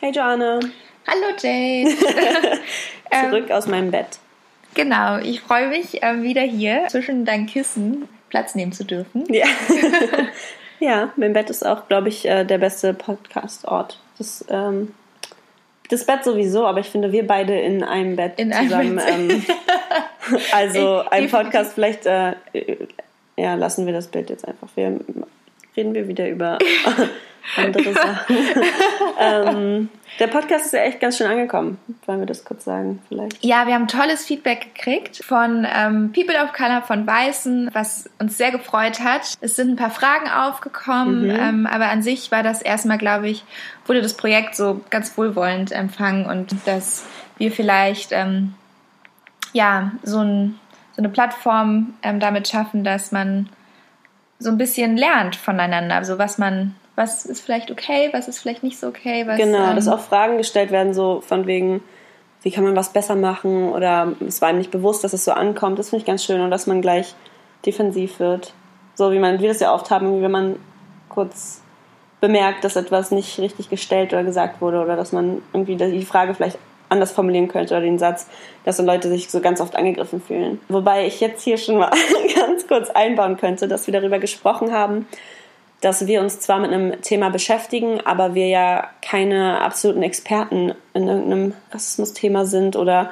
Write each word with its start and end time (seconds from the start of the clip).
Hey 0.00 0.12
Joanna. 0.12 0.60
Hallo 1.08 1.34
Jane. 1.42 1.90
Zurück 1.96 3.46
ähm, 3.48 3.52
aus 3.52 3.66
meinem 3.66 3.90
Bett. 3.90 4.20
Genau, 4.74 5.18
ich 5.18 5.40
freue 5.40 5.66
mich, 5.66 6.04
äh, 6.04 6.22
wieder 6.22 6.42
hier 6.42 6.86
zwischen 6.88 7.24
deinen 7.24 7.46
Kissen 7.46 8.08
Platz 8.28 8.54
nehmen 8.54 8.70
zu 8.70 8.84
dürfen. 8.84 9.24
Ja, 9.28 9.46
ja 10.78 11.12
mein 11.16 11.32
Bett 11.32 11.50
ist 11.50 11.66
auch, 11.66 11.88
glaube 11.88 12.10
ich, 12.10 12.28
äh, 12.28 12.44
der 12.44 12.58
beste 12.58 12.94
Podcast-Ort. 12.94 13.98
Das, 14.18 14.44
ähm, 14.48 14.94
das 15.90 16.06
Bett 16.06 16.22
sowieso, 16.22 16.64
aber 16.64 16.78
ich 16.78 16.90
finde, 16.90 17.10
wir 17.10 17.26
beide 17.26 17.58
in 17.58 17.82
einem 17.82 18.14
Bett 18.14 18.38
in 18.38 18.52
zusammen. 18.52 19.00
Einem 19.00 19.26
Bett. 19.26 19.48
Ähm, 19.48 20.38
also 20.52 21.02
ein 21.10 21.28
Podcast, 21.28 21.72
vielleicht 21.72 22.06
äh, 22.06 22.34
ja, 23.36 23.56
lassen 23.56 23.84
wir 23.84 23.92
das 23.92 24.06
Bild 24.06 24.30
jetzt 24.30 24.46
einfach. 24.46 24.68
Wir 24.76 25.00
reden 25.78 25.94
wir 25.94 26.08
wieder 26.08 26.28
über 26.28 26.58
andere 27.56 27.94
Sachen. 27.94 28.36
ähm, 29.20 29.88
der 30.18 30.26
Podcast 30.26 30.66
ist 30.66 30.72
ja 30.72 30.80
echt 30.80 30.98
ganz 30.98 31.16
schön 31.16 31.28
angekommen. 31.28 31.78
Wollen 32.04 32.18
wir 32.18 32.26
das 32.26 32.44
kurz 32.44 32.64
sagen 32.64 33.00
vielleicht? 33.08 33.44
Ja, 33.44 33.66
wir 33.66 33.74
haben 33.74 33.86
tolles 33.86 34.24
Feedback 34.24 34.74
gekriegt 34.74 35.22
von 35.24 35.64
ähm, 35.72 36.12
People 36.12 36.34
of 36.42 36.52
Color, 36.52 36.82
von 36.82 37.06
Weißen, 37.06 37.70
was 37.72 38.10
uns 38.18 38.36
sehr 38.36 38.50
gefreut 38.50 39.00
hat. 39.00 39.34
Es 39.40 39.54
sind 39.54 39.70
ein 39.70 39.76
paar 39.76 39.90
Fragen 39.90 40.28
aufgekommen, 40.28 41.28
mhm. 41.28 41.30
ähm, 41.30 41.66
aber 41.66 41.88
an 41.90 42.02
sich 42.02 42.32
war 42.32 42.42
das 42.42 42.60
erstmal, 42.60 42.98
glaube 42.98 43.28
ich, 43.28 43.44
wurde 43.86 44.02
das 44.02 44.14
Projekt 44.14 44.56
so 44.56 44.80
ganz 44.90 45.16
wohlwollend 45.16 45.70
empfangen 45.70 46.26
und 46.26 46.54
dass 46.66 47.06
wir 47.38 47.52
vielleicht 47.52 48.10
ähm, 48.10 48.54
ja 49.52 49.92
so, 50.02 50.18
ein, 50.18 50.58
so, 50.96 51.02
eine 51.02 51.08
Plattform 51.08 51.94
ähm, 52.02 52.18
damit 52.18 52.48
schaffen, 52.48 52.82
dass 52.82 53.12
man 53.12 53.48
so 54.38 54.50
ein 54.50 54.58
bisschen 54.58 54.96
lernt 54.96 55.36
voneinander, 55.36 55.96
also 55.96 56.18
was 56.18 56.38
man 56.38 56.74
was 56.98 57.24
ist 57.24 57.40
vielleicht 57.40 57.70
okay, 57.70 58.08
was 58.12 58.26
ist 58.26 58.40
vielleicht 58.40 58.64
nicht 58.64 58.78
so 58.78 58.88
okay. 58.88 59.24
Was, 59.26 59.36
genau, 59.36 59.70
ähm, 59.70 59.76
dass 59.76 59.86
auch 59.86 60.00
Fragen 60.00 60.36
gestellt 60.36 60.72
werden, 60.72 60.92
so 60.94 61.20
von 61.20 61.46
wegen, 61.46 61.80
wie 62.42 62.50
kann 62.50 62.64
man 62.64 62.74
was 62.74 62.92
besser 62.92 63.14
machen 63.14 63.70
oder 63.70 64.14
es 64.26 64.42
war 64.42 64.50
ihm 64.50 64.58
nicht 64.58 64.72
bewusst, 64.72 65.04
dass 65.04 65.12
es 65.12 65.24
so 65.24 65.30
ankommt. 65.30 65.78
Das 65.78 65.90
finde 65.90 66.00
ich 66.02 66.06
ganz 66.06 66.24
schön 66.24 66.40
und 66.40 66.50
dass 66.50 66.66
man 66.66 66.82
gleich 66.82 67.14
defensiv 67.64 68.18
wird. 68.18 68.52
So 68.96 69.12
wie 69.12 69.20
man, 69.20 69.38
wir 69.38 69.48
das 69.48 69.60
ja 69.60 69.72
oft 69.72 69.92
haben, 69.92 70.22
wenn 70.22 70.30
man 70.30 70.56
kurz 71.08 71.62
bemerkt, 72.20 72.64
dass 72.64 72.74
etwas 72.74 73.12
nicht 73.12 73.38
richtig 73.38 73.70
gestellt 73.70 74.12
oder 74.12 74.24
gesagt 74.24 74.60
wurde 74.60 74.80
oder 74.80 74.96
dass 74.96 75.12
man 75.12 75.40
irgendwie 75.52 75.76
die 75.76 76.04
Frage 76.04 76.34
vielleicht 76.34 76.58
anders 76.88 77.12
formulieren 77.12 77.48
könnte 77.48 77.74
oder 77.74 77.82
den 77.82 77.98
Satz, 77.98 78.26
dass 78.64 78.76
dann 78.76 78.86
Leute 78.86 79.08
sich 79.08 79.30
so 79.30 79.40
ganz 79.40 79.60
oft 79.60 79.76
angegriffen 79.76 80.20
fühlen. 80.20 80.60
Wobei 80.68 81.06
ich 81.06 81.20
jetzt 81.20 81.42
hier 81.42 81.58
schon 81.58 81.78
mal 81.78 81.90
ganz 82.34 82.66
kurz 82.66 82.90
einbauen 82.90 83.36
könnte, 83.36 83.68
dass 83.68 83.86
wir 83.86 83.92
darüber 83.92 84.18
gesprochen 84.18 84.72
haben, 84.72 85.06
dass 85.80 86.06
wir 86.06 86.20
uns 86.20 86.40
zwar 86.40 86.58
mit 86.58 86.72
einem 86.72 87.00
Thema 87.02 87.30
beschäftigen, 87.30 88.00
aber 88.04 88.34
wir 88.34 88.48
ja 88.48 88.88
keine 89.00 89.60
absoluten 89.60 90.02
Experten 90.02 90.74
in 90.92 91.06
irgendeinem 91.06 91.54
Rassismus-Thema 91.72 92.46
sind 92.46 92.76
oder 92.76 93.10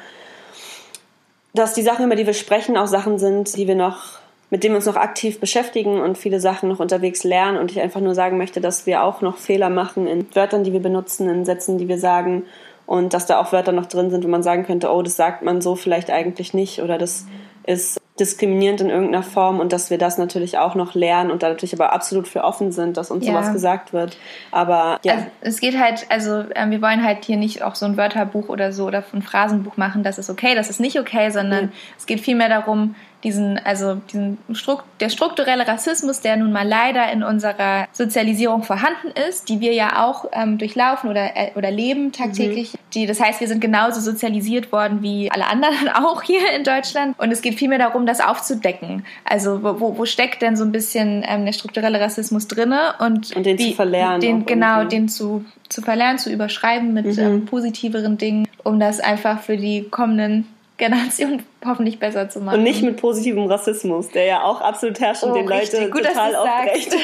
dass 1.54 1.74
die 1.74 1.82
Sachen, 1.82 2.04
über 2.04 2.16
die 2.16 2.26
wir 2.26 2.34
sprechen, 2.34 2.76
auch 2.76 2.86
Sachen 2.86 3.18
sind, 3.18 3.56
die 3.56 3.66
wir 3.66 3.76
noch, 3.76 4.18
mit 4.50 4.62
denen 4.62 4.74
wir 4.74 4.78
uns 4.78 4.86
noch 4.86 4.96
aktiv 4.96 5.40
beschäftigen 5.40 6.00
und 6.00 6.18
viele 6.18 6.40
Sachen 6.40 6.68
noch 6.68 6.80
unterwegs 6.80 7.24
lernen 7.24 7.56
und 7.56 7.70
ich 7.70 7.80
einfach 7.80 8.00
nur 8.00 8.14
sagen 8.14 8.36
möchte, 8.36 8.60
dass 8.60 8.84
wir 8.84 9.02
auch 9.02 9.22
noch 9.22 9.38
Fehler 9.38 9.70
machen 9.70 10.06
in 10.06 10.26
Wörtern, 10.34 10.64
die 10.64 10.72
wir 10.72 10.80
benutzen, 10.80 11.30
in 11.30 11.44
Sätzen, 11.44 11.78
die 11.78 11.88
wir 11.88 11.98
sagen 11.98 12.44
und 12.86 13.14
dass 13.14 13.26
da 13.26 13.40
auch 13.40 13.52
Wörter 13.52 13.72
noch 13.72 13.86
drin 13.86 14.10
sind, 14.10 14.24
wo 14.24 14.28
man 14.28 14.42
sagen 14.42 14.64
könnte, 14.64 14.90
oh, 14.90 15.02
das 15.02 15.16
sagt 15.16 15.42
man 15.42 15.60
so 15.60 15.74
vielleicht 15.74 16.10
eigentlich 16.10 16.54
nicht 16.54 16.80
oder 16.80 16.98
das 16.98 17.26
ist 17.66 17.98
diskriminierend 18.18 18.80
in 18.80 18.90
irgendeiner 18.90 19.22
Form 19.22 19.60
und 19.60 19.72
dass 19.72 19.90
wir 19.90 19.98
das 19.98 20.18
natürlich 20.18 20.58
auch 20.58 20.74
noch 20.74 20.94
lernen 20.94 21.30
und 21.30 21.42
da 21.42 21.48
natürlich 21.48 21.74
aber 21.74 21.92
absolut 21.92 22.28
für 22.28 22.44
offen 22.44 22.72
sind, 22.72 22.96
dass 22.96 23.10
uns 23.10 23.26
ja. 23.26 23.32
sowas 23.32 23.52
gesagt 23.52 23.92
wird. 23.92 24.16
Aber 24.50 24.98
ja. 25.04 25.14
Also, 25.14 25.26
es 25.40 25.60
geht 25.60 25.78
halt, 25.78 26.06
also 26.08 26.44
äh, 26.54 26.70
wir 26.70 26.80
wollen 26.80 27.04
halt 27.04 27.24
hier 27.24 27.36
nicht 27.36 27.62
auch 27.62 27.74
so 27.74 27.86
ein 27.86 27.96
Wörterbuch 27.96 28.48
oder 28.48 28.72
so 28.72 28.86
oder 28.86 29.04
ein 29.12 29.22
Phrasenbuch 29.22 29.76
machen, 29.76 30.02
das 30.02 30.18
ist 30.18 30.30
okay, 30.30 30.54
das 30.54 30.70
ist 30.70 30.80
nicht 30.80 30.98
okay, 30.98 31.30
sondern 31.30 31.66
mhm. 31.66 31.72
es 31.98 32.06
geht 32.06 32.20
vielmehr 32.20 32.48
darum, 32.48 32.94
diesen, 33.26 33.58
also 33.58 33.96
diesen 34.12 34.38
Strukt, 34.52 34.84
der 35.00 35.08
strukturelle 35.08 35.66
Rassismus, 35.66 36.20
der 36.20 36.36
nun 36.36 36.52
mal 36.52 36.66
leider 36.66 37.10
in 37.10 37.24
unserer 37.24 37.88
Sozialisierung 37.92 38.62
vorhanden 38.62 39.08
ist, 39.28 39.48
die 39.48 39.60
wir 39.60 39.72
ja 39.72 40.04
auch 40.06 40.26
ähm, 40.32 40.58
durchlaufen 40.58 41.10
oder, 41.10 41.36
äh, 41.36 41.50
oder 41.56 41.72
leben 41.72 42.12
tagtäglich. 42.12 42.74
Mhm. 42.74 42.78
Die, 42.94 43.06
das 43.06 43.20
heißt, 43.20 43.40
wir 43.40 43.48
sind 43.48 43.60
genauso 43.60 44.00
sozialisiert 44.00 44.70
worden 44.70 45.02
wie 45.02 45.30
alle 45.30 45.46
anderen 45.46 45.88
auch 45.94 46.22
hier 46.22 46.52
in 46.52 46.62
Deutschland. 46.62 47.18
Und 47.18 47.32
es 47.32 47.42
geht 47.42 47.56
vielmehr 47.56 47.78
darum, 47.78 48.05
das 48.06 48.20
aufzudecken. 48.20 49.04
Also 49.24 49.62
wo, 49.62 49.98
wo 49.98 50.04
steckt 50.04 50.42
denn 50.42 50.56
so 50.56 50.64
ein 50.64 50.72
bisschen 50.72 51.24
ähm, 51.26 51.44
der 51.44 51.52
strukturelle 51.52 52.00
Rassismus 52.00 52.48
drinne 52.48 52.94
und, 52.98 53.34
und 53.36 53.46
den 53.46 53.58
wie, 53.58 53.70
zu 53.70 53.76
verlernen. 53.76 54.20
Den, 54.20 54.46
genau, 54.46 54.84
den 54.84 55.08
zu, 55.08 55.44
zu 55.68 55.82
verlernen, 55.82 56.18
zu 56.18 56.32
überschreiben 56.32 56.92
mit 56.92 57.06
mhm. 57.06 57.18
ähm, 57.18 57.44
positiveren 57.44 58.18
Dingen, 58.18 58.48
um 58.64 58.80
das 58.80 59.00
einfach 59.00 59.40
für 59.40 59.56
die 59.56 59.88
kommenden 59.90 60.46
Generation 60.78 61.42
hoffentlich 61.64 61.98
besser 61.98 62.28
zu 62.28 62.40
machen. 62.40 62.58
Und 62.58 62.64
nicht 62.64 62.82
mit 62.82 63.00
positivem 63.00 63.46
Rassismus, 63.46 64.10
der 64.10 64.26
ja 64.26 64.42
auch 64.42 64.60
absolut 64.60 65.00
herrscht 65.00 65.22
und 65.22 65.30
oh, 65.30 65.34
den 65.34 65.46
Leute 65.46 65.90
Gut, 65.90 66.04
total 66.04 66.36
aufrecht. 66.36 66.94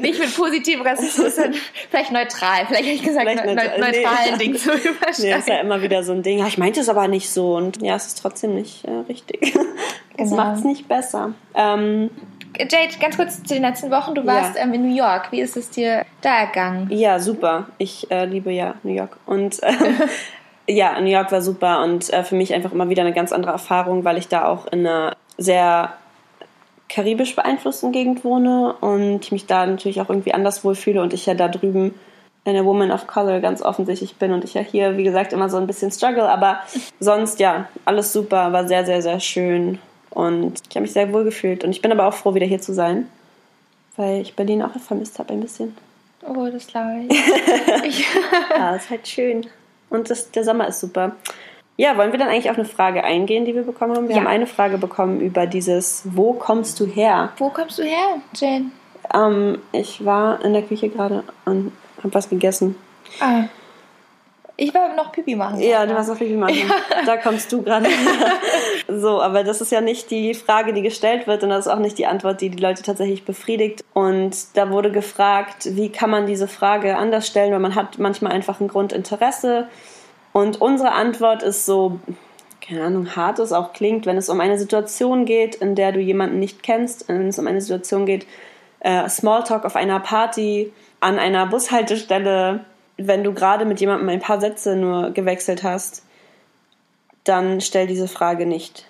nicht 0.00 0.20
mit 0.20 0.36
positivem 0.36 0.82
Rassismus, 0.82 1.34
vielleicht 1.90 2.12
neutral. 2.12 2.66
Vielleicht 2.66 2.84
hätte 2.84 2.94
ich 2.94 3.02
gesagt, 3.02 3.28
vielleicht 3.28 3.44
ne 3.44 3.54
neutral, 3.54 3.78
neutralen 3.80 4.32
nee. 4.32 4.44
Ding 4.44 4.56
zu 4.56 4.70
überschreiben. 4.70 5.14
Nee, 5.18 5.38
ist 5.38 5.48
ja 5.48 5.60
immer 5.60 5.82
wieder 5.82 6.04
so 6.04 6.12
ein 6.12 6.22
Ding. 6.22 6.38
Ja, 6.38 6.46
ich 6.46 6.58
meinte 6.58 6.80
es 6.80 6.88
aber 6.88 7.08
nicht 7.08 7.30
so. 7.30 7.56
Und 7.56 7.82
ja, 7.82 7.96
es 7.96 8.06
ist 8.06 8.22
trotzdem 8.22 8.54
nicht 8.54 8.84
äh, 8.84 8.90
richtig. 9.08 9.54
Das 10.16 10.28
genau. 10.28 10.44
macht 10.44 10.58
es 10.58 10.64
nicht 10.64 10.86
besser. 10.86 11.32
Ähm, 11.54 12.10
Jade, 12.58 12.98
ganz 13.00 13.16
kurz 13.16 13.42
zu 13.42 13.54
den 13.54 13.62
letzten 13.62 13.90
Wochen. 13.90 14.14
Du 14.14 14.26
warst 14.26 14.56
ja. 14.56 14.64
ähm, 14.64 14.74
in 14.74 14.82
New 14.82 14.94
York. 14.94 15.32
Wie 15.32 15.40
ist 15.40 15.56
es 15.56 15.70
dir 15.70 16.04
da 16.20 16.40
ergangen? 16.40 16.90
Ja, 16.90 17.18
super. 17.18 17.68
Ich 17.78 18.10
äh, 18.10 18.26
liebe 18.26 18.50
ja 18.50 18.74
New 18.82 18.92
York. 18.92 19.16
Und 19.24 19.60
ähm, 19.62 19.76
ja, 20.70 21.00
New 21.00 21.10
York 21.10 21.32
war 21.32 21.42
super 21.42 21.82
und 21.82 22.12
äh, 22.12 22.22
für 22.22 22.34
mich 22.34 22.54
einfach 22.54 22.72
immer 22.72 22.88
wieder 22.88 23.02
eine 23.02 23.12
ganz 23.12 23.32
andere 23.32 23.52
Erfahrung, 23.52 24.04
weil 24.04 24.18
ich 24.18 24.28
da 24.28 24.46
auch 24.46 24.66
in 24.66 24.86
einer 24.86 25.16
sehr 25.36 25.94
karibisch 26.88 27.36
beeinflussten 27.36 27.92
Gegend 27.92 28.24
wohne 28.24 28.74
und 28.80 29.24
ich 29.24 29.32
mich 29.32 29.46
da 29.46 29.64
natürlich 29.64 30.00
auch 30.00 30.10
irgendwie 30.10 30.34
anders 30.34 30.64
wohlfühle 30.64 31.00
und 31.00 31.12
ich 31.12 31.26
ja 31.26 31.34
da 31.34 31.48
drüben 31.48 31.94
eine 32.44 32.64
Woman 32.64 32.90
of 32.90 33.06
Color 33.06 33.40
ganz 33.40 33.62
offensichtlich 33.62 34.16
bin 34.16 34.32
und 34.32 34.44
ich 34.44 34.54
ja 34.54 34.62
hier, 34.62 34.96
wie 34.96 35.04
gesagt, 35.04 35.32
immer 35.32 35.48
so 35.48 35.56
ein 35.58 35.66
bisschen 35.66 35.92
struggle, 35.92 36.28
aber 36.28 36.60
sonst 36.98 37.38
ja, 37.38 37.68
alles 37.84 38.12
super, 38.12 38.52
war 38.52 38.66
sehr, 38.66 38.84
sehr, 38.84 39.02
sehr 39.02 39.20
schön 39.20 39.78
und 40.10 40.60
ich 40.68 40.74
habe 40.74 40.82
mich 40.82 40.92
sehr 40.92 41.12
wohl 41.12 41.24
gefühlt 41.24 41.64
und 41.64 41.70
ich 41.70 41.82
bin 41.82 41.92
aber 41.92 42.06
auch 42.06 42.14
froh, 42.14 42.34
wieder 42.34 42.46
hier 42.46 42.60
zu 42.60 42.72
sein, 42.72 43.08
weil 43.96 44.22
ich 44.22 44.34
Berlin 44.34 44.62
auch 44.62 44.72
vermisst 44.80 45.18
habe 45.18 45.32
ein 45.32 45.40
bisschen. 45.40 45.76
Oh, 46.26 46.48
das 46.50 46.66
glaube 46.66 47.04
ich. 47.08 48.04
ja, 48.50 48.74
ist 48.74 48.90
halt 48.90 49.06
schön. 49.06 49.46
Und 49.90 50.08
das, 50.08 50.30
der 50.30 50.44
Sommer 50.44 50.68
ist 50.68 50.80
super. 50.80 51.16
Ja, 51.76 51.96
wollen 51.96 52.12
wir 52.12 52.18
dann 52.18 52.28
eigentlich 52.28 52.50
auf 52.50 52.58
eine 52.58 52.66
Frage 52.66 53.04
eingehen, 53.04 53.44
die 53.44 53.54
wir 53.54 53.62
bekommen 53.62 53.96
haben? 53.96 54.08
Wir 54.08 54.16
ja. 54.16 54.20
haben 54.20 54.28
eine 54.28 54.46
Frage 54.46 54.78
bekommen 54.78 55.20
über 55.20 55.46
dieses 55.46 56.02
Wo 56.04 56.32
kommst 56.32 56.78
du 56.80 56.86
her? 56.86 57.32
Wo 57.38 57.50
kommst 57.50 57.78
du 57.78 57.82
her, 57.82 58.20
Jane? 58.34 58.70
Ähm, 59.14 59.58
ich 59.72 60.04
war 60.04 60.44
in 60.44 60.52
der 60.52 60.62
Küche 60.62 60.88
gerade 60.88 61.24
und 61.44 61.72
habe 61.98 62.14
was 62.14 62.28
gegessen. 62.28 62.76
Ah. 63.20 63.44
Ich 64.60 64.74
war 64.74 64.94
noch 64.94 65.10
Pipi 65.10 65.36
machen. 65.36 65.58
Ja, 65.58 65.86
du 65.86 65.94
warst 65.94 66.10
noch 66.10 66.18
Pipi 66.18 66.34
machen. 66.34 66.54
Ja. 66.54 67.02
Da 67.06 67.16
kommst 67.16 67.50
du 67.50 67.62
gerade. 67.62 67.88
so, 68.88 69.22
aber 69.22 69.42
das 69.42 69.62
ist 69.62 69.72
ja 69.72 69.80
nicht 69.80 70.10
die 70.10 70.34
Frage, 70.34 70.74
die 70.74 70.82
gestellt 70.82 71.26
wird 71.26 71.42
und 71.42 71.48
das 71.48 71.64
ist 71.64 71.72
auch 71.72 71.78
nicht 71.78 71.96
die 71.96 72.06
Antwort, 72.06 72.42
die 72.42 72.50
die 72.50 72.62
Leute 72.62 72.82
tatsächlich 72.82 73.24
befriedigt. 73.24 73.82
Und 73.94 74.36
da 74.58 74.70
wurde 74.70 74.92
gefragt, 74.92 75.76
wie 75.76 75.88
kann 75.88 76.10
man 76.10 76.26
diese 76.26 76.46
Frage 76.46 76.98
anders 76.98 77.26
stellen, 77.26 77.52
weil 77.52 77.58
man 77.58 77.74
hat 77.74 77.98
manchmal 77.98 78.32
einfach 78.32 78.60
ein 78.60 78.68
Grundinteresse. 78.68 79.66
Und 80.32 80.60
unsere 80.60 80.92
Antwort 80.92 81.42
ist 81.42 81.64
so, 81.64 81.98
keine 82.60 82.84
Ahnung, 82.84 83.16
hart 83.16 83.38
es 83.38 83.52
auch 83.52 83.72
klingt, 83.72 84.04
wenn 84.04 84.18
es 84.18 84.28
um 84.28 84.40
eine 84.40 84.58
Situation 84.58 85.24
geht, 85.24 85.54
in 85.54 85.74
der 85.74 85.92
du 85.92 86.00
jemanden 86.00 86.38
nicht 86.38 86.62
kennst, 86.62 87.08
wenn 87.08 87.28
es 87.28 87.38
um 87.38 87.46
eine 87.46 87.62
Situation 87.62 88.04
geht, 88.04 88.26
äh, 88.80 89.08
Smalltalk 89.08 89.64
auf 89.64 89.74
einer 89.74 90.00
Party, 90.00 90.70
an 91.00 91.18
einer 91.18 91.46
Bushaltestelle, 91.46 92.60
wenn 93.06 93.24
du 93.24 93.32
gerade 93.32 93.64
mit 93.64 93.80
jemandem 93.80 94.08
ein 94.08 94.20
paar 94.20 94.40
Sätze 94.40 94.76
nur 94.76 95.10
gewechselt 95.10 95.62
hast, 95.62 96.02
dann 97.24 97.60
stell 97.60 97.86
diese 97.86 98.08
Frage 98.08 98.46
nicht. 98.46 98.86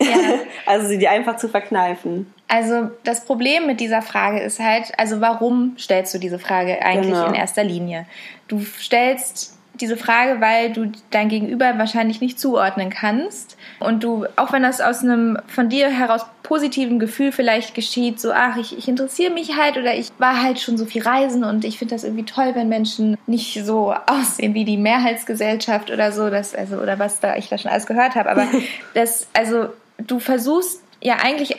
Ja. 0.00 0.16
also 0.66 0.88
sie 0.88 0.98
dir 0.98 1.10
einfach 1.10 1.36
zu 1.36 1.48
verkneifen. 1.48 2.32
Also 2.48 2.90
das 3.04 3.24
Problem 3.24 3.66
mit 3.66 3.80
dieser 3.80 4.02
Frage 4.02 4.40
ist 4.40 4.60
halt, 4.60 4.92
also 4.98 5.20
warum 5.20 5.76
stellst 5.78 6.14
du 6.14 6.18
diese 6.18 6.38
Frage 6.38 6.82
eigentlich 6.82 7.14
genau. 7.14 7.26
in 7.26 7.34
erster 7.34 7.64
Linie? 7.64 8.06
Du 8.46 8.60
stellst 8.60 9.55
diese 9.80 9.96
Frage, 9.96 10.40
weil 10.40 10.72
du 10.72 10.90
dein 11.10 11.28
Gegenüber 11.28 11.78
wahrscheinlich 11.78 12.20
nicht 12.20 12.38
zuordnen 12.38 12.90
kannst. 12.90 13.56
Und 13.80 14.04
du, 14.04 14.26
auch 14.36 14.52
wenn 14.52 14.62
das 14.62 14.80
aus 14.80 15.02
einem 15.02 15.38
von 15.46 15.68
dir 15.68 15.88
heraus 15.88 16.26
positiven 16.42 16.98
Gefühl 16.98 17.32
vielleicht 17.32 17.74
geschieht, 17.74 18.20
so, 18.20 18.32
ach, 18.32 18.56
ich, 18.56 18.76
ich 18.78 18.88
interessiere 18.88 19.32
mich 19.32 19.56
halt 19.56 19.76
oder 19.76 19.94
ich 19.94 20.12
war 20.18 20.42
halt 20.42 20.60
schon 20.60 20.78
so 20.78 20.86
viel 20.86 21.02
reisen 21.02 21.42
und 21.42 21.64
ich 21.64 21.78
finde 21.78 21.94
das 21.94 22.04
irgendwie 22.04 22.24
toll, 22.24 22.52
wenn 22.54 22.68
Menschen 22.68 23.18
nicht 23.26 23.64
so 23.64 23.92
aussehen 24.06 24.54
wie 24.54 24.64
die 24.64 24.76
Mehrheitsgesellschaft 24.76 25.90
oder 25.90 26.12
so, 26.12 26.30
das, 26.30 26.54
also, 26.54 26.76
oder 26.76 26.98
was 26.98 27.20
da 27.20 27.36
ich 27.36 27.48
da 27.48 27.58
schon 27.58 27.70
alles 27.70 27.86
gehört 27.86 28.14
habe, 28.14 28.30
aber 28.30 28.46
das, 28.94 29.26
also, 29.32 29.68
du 29.98 30.20
versuchst 30.20 30.82
ja 31.02 31.16
eigentlich 31.22 31.56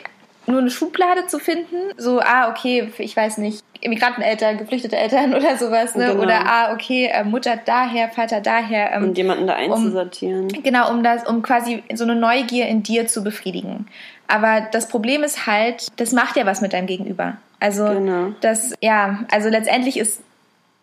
nur 0.48 0.60
eine 0.60 0.70
Schublade 0.70 1.26
zu 1.26 1.38
finden. 1.38 1.76
So, 1.96 2.20
ah, 2.20 2.50
okay, 2.50 2.90
ich 2.98 3.16
weiß 3.16 3.38
nicht, 3.38 3.62
Immigranteneltern, 3.80 4.58
geflüchtete 4.58 4.96
Eltern 4.96 5.34
oder 5.34 5.56
sowas, 5.56 5.94
ne? 5.94 6.08
Genau. 6.08 6.22
Oder 6.22 6.46
ah, 6.46 6.72
okay, 6.72 7.06
äh, 7.12 7.24
Mutter 7.24 7.58
daher, 7.64 8.08
Vater 8.08 8.40
daher. 8.40 8.92
Ähm, 8.92 9.04
und 9.04 9.18
jemanden 9.18 9.46
da 9.46 9.54
einzusortieren. 9.54 10.48
Um, 10.54 10.62
genau, 10.62 10.90
um 10.90 11.02
das, 11.02 11.26
um 11.26 11.42
quasi 11.42 11.82
so 11.94 12.04
eine 12.04 12.16
Neugier 12.16 12.66
in 12.66 12.82
dir 12.82 13.06
zu 13.06 13.22
befriedigen. 13.22 13.86
Aber 14.26 14.62
das 14.72 14.88
Problem 14.88 15.22
ist 15.22 15.46
halt, 15.46 15.86
das 15.96 16.12
macht 16.12 16.36
ja 16.36 16.44
was 16.44 16.60
mit 16.60 16.72
deinem 16.72 16.86
Gegenüber. 16.86 17.36
Also 17.60 17.86
genau. 17.86 18.32
das, 18.40 18.74
ja, 18.80 19.20
also 19.30 19.48
letztendlich 19.48 19.96
ist 19.96 20.20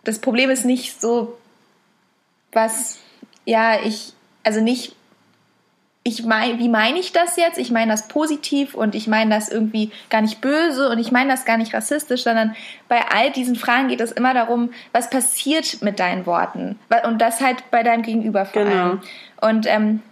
das 0.06 0.20
Problem 0.20 0.50
ist 0.50 0.64
nicht 0.64 1.02
so, 1.02 1.38
was, 2.54 3.00
ja, 3.44 3.80
ich, 3.84 4.14
also 4.44 4.62
nicht 4.62 4.96
ich 6.08 6.24
meine, 6.24 6.60
wie 6.60 6.70
meine 6.70 7.00
ich 7.00 7.14
das 7.14 7.36
jetzt? 7.36 7.58
Ich 7.58 7.72
meine 7.72 7.92
das 7.92 8.08
positiv 8.08 8.76
und 8.76 8.94
ich 8.94 9.08
meine 9.08 9.34
das 9.34 9.50
irgendwie 9.50 9.92
gar 10.12 10.22
nicht 10.22 10.40
böse 10.40 10.88
und 10.88 11.00
ich 11.00 11.12
meine 11.12 11.32
das 11.32 11.46
gar 11.46 11.58
nicht 11.58 11.74
rassistisch, 11.74 12.24
sondern 12.24 12.56
bei 12.88 13.02
all 13.10 13.32
diesen 13.32 13.56
Fragen 13.56 13.88
geht 13.88 14.02
es 14.02 14.12
immer 14.12 14.36
darum, 14.36 14.70
was 14.92 15.10
passiert 15.10 15.82
mit 15.82 16.00
deinen 16.00 16.28
Worten 16.28 16.78
und 17.06 17.20
das 17.20 17.42
halt 17.42 17.72
bei 17.72 17.82
deinem 17.82 18.04
Gegenüber 18.04 18.46
vor 18.46 18.66
genau. 18.66 18.84
allem. 18.84 19.02
Und 19.42 19.66
ähm, 19.66 20.04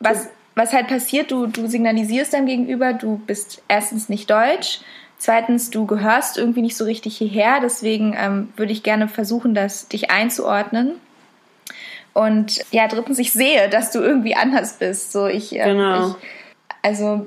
was, 0.00 0.30
was 0.54 0.72
halt 0.72 0.88
passiert, 0.88 1.30
du, 1.30 1.46
du 1.46 1.66
signalisierst 1.66 2.32
deinem 2.32 2.46
Gegenüber, 2.46 2.94
du 2.94 3.18
bist 3.18 3.62
erstens 3.68 4.08
nicht 4.08 4.30
deutsch, 4.30 4.80
zweitens 5.18 5.68
du 5.68 5.84
gehörst 5.84 6.38
irgendwie 6.38 6.62
nicht 6.62 6.78
so 6.78 6.86
richtig 6.86 7.18
hierher, 7.18 7.60
deswegen 7.60 8.16
ähm, 8.18 8.50
würde 8.56 8.72
ich 8.72 8.82
gerne 8.82 9.06
versuchen, 9.06 9.54
das 9.54 9.86
dich 9.86 10.10
einzuordnen. 10.10 10.92
Und 12.14 12.64
ja, 12.70 12.88
drittens, 12.88 13.18
ich 13.18 13.32
sehe, 13.32 13.68
dass 13.68 13.90
du 13.90 14.00
irgendwie 14.00 14.34
anders 14.34 14.74
bist. 14.74 15.12
So, 15.12 15.26
ich, 15.26 15.54
ähm, 15.54 15.76
genau. 15.76 16.08
Ich, 16.08 16.14
also. 16.82 17.26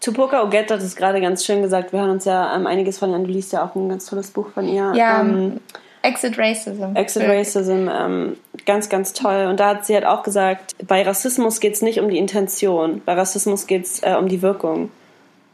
Tupoka 0.00 0.42
Ogette 0.42 0.74
hat 0.74 0.82
es 0.82 0.94
gerade 0.94 1.20
ganz 1.20 1.44
schön 1.44 1.62
gesagt. 1.62 1.92
Wir 1.92 2.00
hören 2.00 2.10
uns 2.10 2.26
ja 2.26 2.54
ähm, 2.54 2.66
einiges 2.66 2.98
von 2.98 3.10
ihr 3.10 3.16
an. 3.16 3.24
Du 3.24 3.30
liest 3.30 3.52
ja 3.52 3.64
auch 3.64 3.74
ein 3.74 3.88
ganz 3.88 4.06
tolles 4.06 4.30
Buch 4.30 4.50
von 4.50 4.68
ihr. 4.68 4.92
Ja, 4.94 5.20
ähm, 5.20 5.60
Exit 6.06 6.38
Racism. 6.38 6.94
Exit 6.94 7.24
Racism, 7.26 7.88
ähm, 7.88 8.36
ganz, 8.64 8.88
ganz 8.88 9.12
toll. 9.12 9.46
Und 9.50 9.58
da 9.58 9.70
hat 9.70 9.86
sie 9.86 9.94
halt 9.94 10.04
auch 10.04 10.22
gesagt, 10.22 10.76
bei 10.86 11.02
Rassismus 11.02 11.58
geht 11.58 11.74
es 11.74 11.82
nicht 11.82 11.98
um 11.98 12.08
die 12.08 12.18
Intention, 12.18 13.02
bei 13.04 13.14
Rassismus 13.14 13.66
geht 13.66 13.86
es 13.86 14.02
äh, 14.04 14.14
um 14.16 14.28
die 14.28 14.40
Wirkung. 14.40 14.90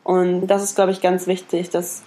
Und 0.04 0.48
das 0.48 0.62
ist, 0.62 0.74
glaube 0.74 0.90
ich, 0.90 1.00
ganz 1.00 1.26
wichtig, 1.26 1.70
dass 1.70 2.02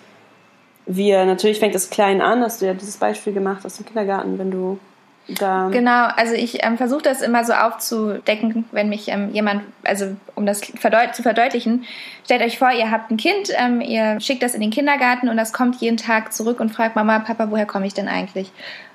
wir, 0.86 1.26
natürlich 1.26 1.60
fängt 1.60 1.74
es 1.74 1.90
klein 1.90 2.22
an, 2.22 2.42
dass 2.42 2.60
du 2.60 2.68
ja 2.68 2.76
dieses 2.76 2.98
Beispiel 2.98 3.34
gemacht 3.34 3.66
aus 3.66 3.78
dem 3.78 3.86
Kindergarten, 3.86 4.38
wenn 4.38 4.52
du 4.52 4.78
da 5.28 5.70
genau, 5.70 6.08
also 6.16 6.34
ich 6.34 6.64
ähm, 6.64 6.78
versuche 6.78 7.02
das 7.02 7.22
immer 7.22 7.44
so 7.44 7.54
aufzudecken, 7.54 8.66
wenn 8.72 8.90
mich 8.90 9.08
ähm, 9.08 9.32
jemand, 9.32 9.64
also 9.84 10.16
um 10.36 10.46
das 10.46 10.62
verdeut 10.62 11.16
zu 11.16 11.24
verdeutlichen, 11.24 11.86
stellt 12.24 12.44
euch 12.44 12.60
vor, 12.60 12.72
ihr 12.72 12.92
habt 12.92 13.10
ein 13.10 13.18
Kind, 13.18 13.50
ähm, 13.58 13.82
ihr 13.82 14.20
schickt 14.20 14.44
das 14.44 14.54
in 14.54 14.62
den 14.62 14.70
Kindergarten 14.70 15.30
und 15.30 15.38
das 15.38 15.52
kommt 15.52 15.82
jeden 15.82 15.98
Tag 15.98 16.34
zurück 16.34 16.60
und 16.60 16.70
fragt 16.70 16.96
Mama, 16.96 17.20
Papa, 17.20 17.50
woher 17.50 17.66
komme 17.66 17.88
ich 17.88 17.94
denn 17.94 18.08
eigentlich? 18.08 18.52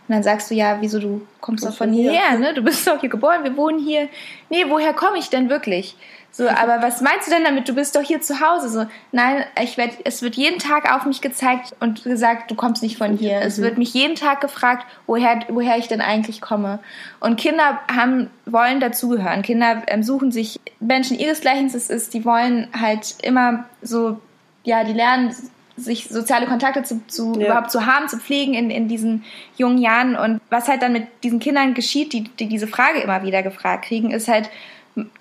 Und 0.06 0.15
dann 0.15 0.23
sagst 0.23 0.50
du, 0.50 0.55
ja, 0.55 0.79
wieso, 0.81 0.99
du 0.99 1.27
kommst 1.41 1.65
doch 1.65 1.75
von 1.75 1.93
hierher, 1.93 2.37
ne? 2.38 2.53
Du 2.53 2.62
bist 2.62 2.87
doch 2.87 3.00
hier 3.00 3.09
geboren, 3.09 3.44
wir 3.44 3.56
wohnen 3.56 3.79
hier. 3.79 4.09
Nee, 4.49 4.65
woher 4.69 4.93
komme 4.93 5.19
ich 5.19 5.31
denn 5.31 5.49
wirklich? 5.49 5.97
So, 6.32 6.49
aber 6.49 6.81
was 6.81 7.00
meinst 7.00 7.27
du 7.27 7.32
denn 7.32 7.44
damit? 7.44 7.69
Du 7.69 7.75
bist 7.75 7.97
doch 7.97 8.03
hier 8.03 8.21
zu 8.21 8.41
Hause. 8.41 8.69
So, 8.69 8.87
nein, 9.11 9.44
ich 9.61 9.77
werd, 9.77 9.93
es 10.05 10.23
wird 10.23 10.37
jeden 10.37 10.59
Tag 10.59 10.93
auf 10.94 11.05
mich 11.05 11.21
gezeigt 11.21 11.75
und 11.81 12.05
gesagt, 12.05 12.50
du 12.50 12.55
kommst 12.55 12.82
nicht 12.82 12.99
von 12.99 13.17
hier. 13.17 13.38
Mhm. 13.38 13.47
Es 13.47 13.61
wird 13.61 13.79
mich 13.79 13.93
jeden 13.94 14.15
Tag 14.15 14.41
gefragt, 14.41 14.87
woher, 15.06 15.41
woher 15.49 15.77
ich 15.77 15.88
denn 15.88 16.00
eigentlich 16.00 16.41
komme. 16.41 16.79
Und 17.19 17.37
Kinder 17.37 17.81
haben, 17.93 18.31
wollen 18.47 18.79
dazugehören. 18.81 19.43
Kinder 19.43 19.82
ähm, 19.88 20.03
suchen 20.03 20.31
sich 20.31 20.61
Menschen 20.79 21.19
ihresgleichen. 21.19 21.67
Es 21.67 21.91
ist, 21.91 22.15
die 22.15 22.25
wollen 22.25 22.69
halt 22.79 23.17
immer 23.23 23.65
so, 23.83 24.21
ja, 24.62 24.85
die 24.85 24.93
lernen 24.93 25.35
sich 25.76 26.09
soziale 26.11 26.47
Kontakte 26.47 26.83
zu, 26.85 27.00
zu 27.06 27.35
ja. 27.41 27.47
überhaupt 27.47 27.71
zu 27.71 27.87
haben, 27.87 28.09
zu 28.09 28.19
pflegen 28.19 28.55
in, 28.55 28.71
in 28.71 28.87
diesen 28.87 29.25
jungen 29.56 29.79
Jahren. 29.79 30.15
Und 30.15 30.41
was 30.49 30.69
halt 30.69 30.83
dann 30.83 30.93
mit 30.93 31.09
diesen 31.25 31.41
Kindern 31.41 31.75
geschieht, 31.75 32.12
die, 32.12 32.25
die 32.25 32.49
diese 32.49 32.69
Frage 32.69 33.00
immer 33.00 33.23
wieder 33.25 33.43
gefragt 33.43 33.87
kriegen, 33.87 34.11
ist 34.12 34.29
halt, 34.29 34.49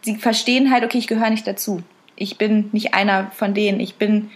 sie 0.02 0.16
verstehen 0.16 0.72
halt, 0.72 0.84
okay, 0.84 0.98
ich 0.98 1.08
gehöre 1.08 1.30
nicht 1.30 1.48
dazu. 1.48 1.82
Ich 2.16 2.38
bin 2.38 2.70
nicht 2.72 2.94
einer 2.94 3.32
von 3.32 3.54
denen. 3.54 3.80
Ich 3.80 3.96
bin. 3.96 4.30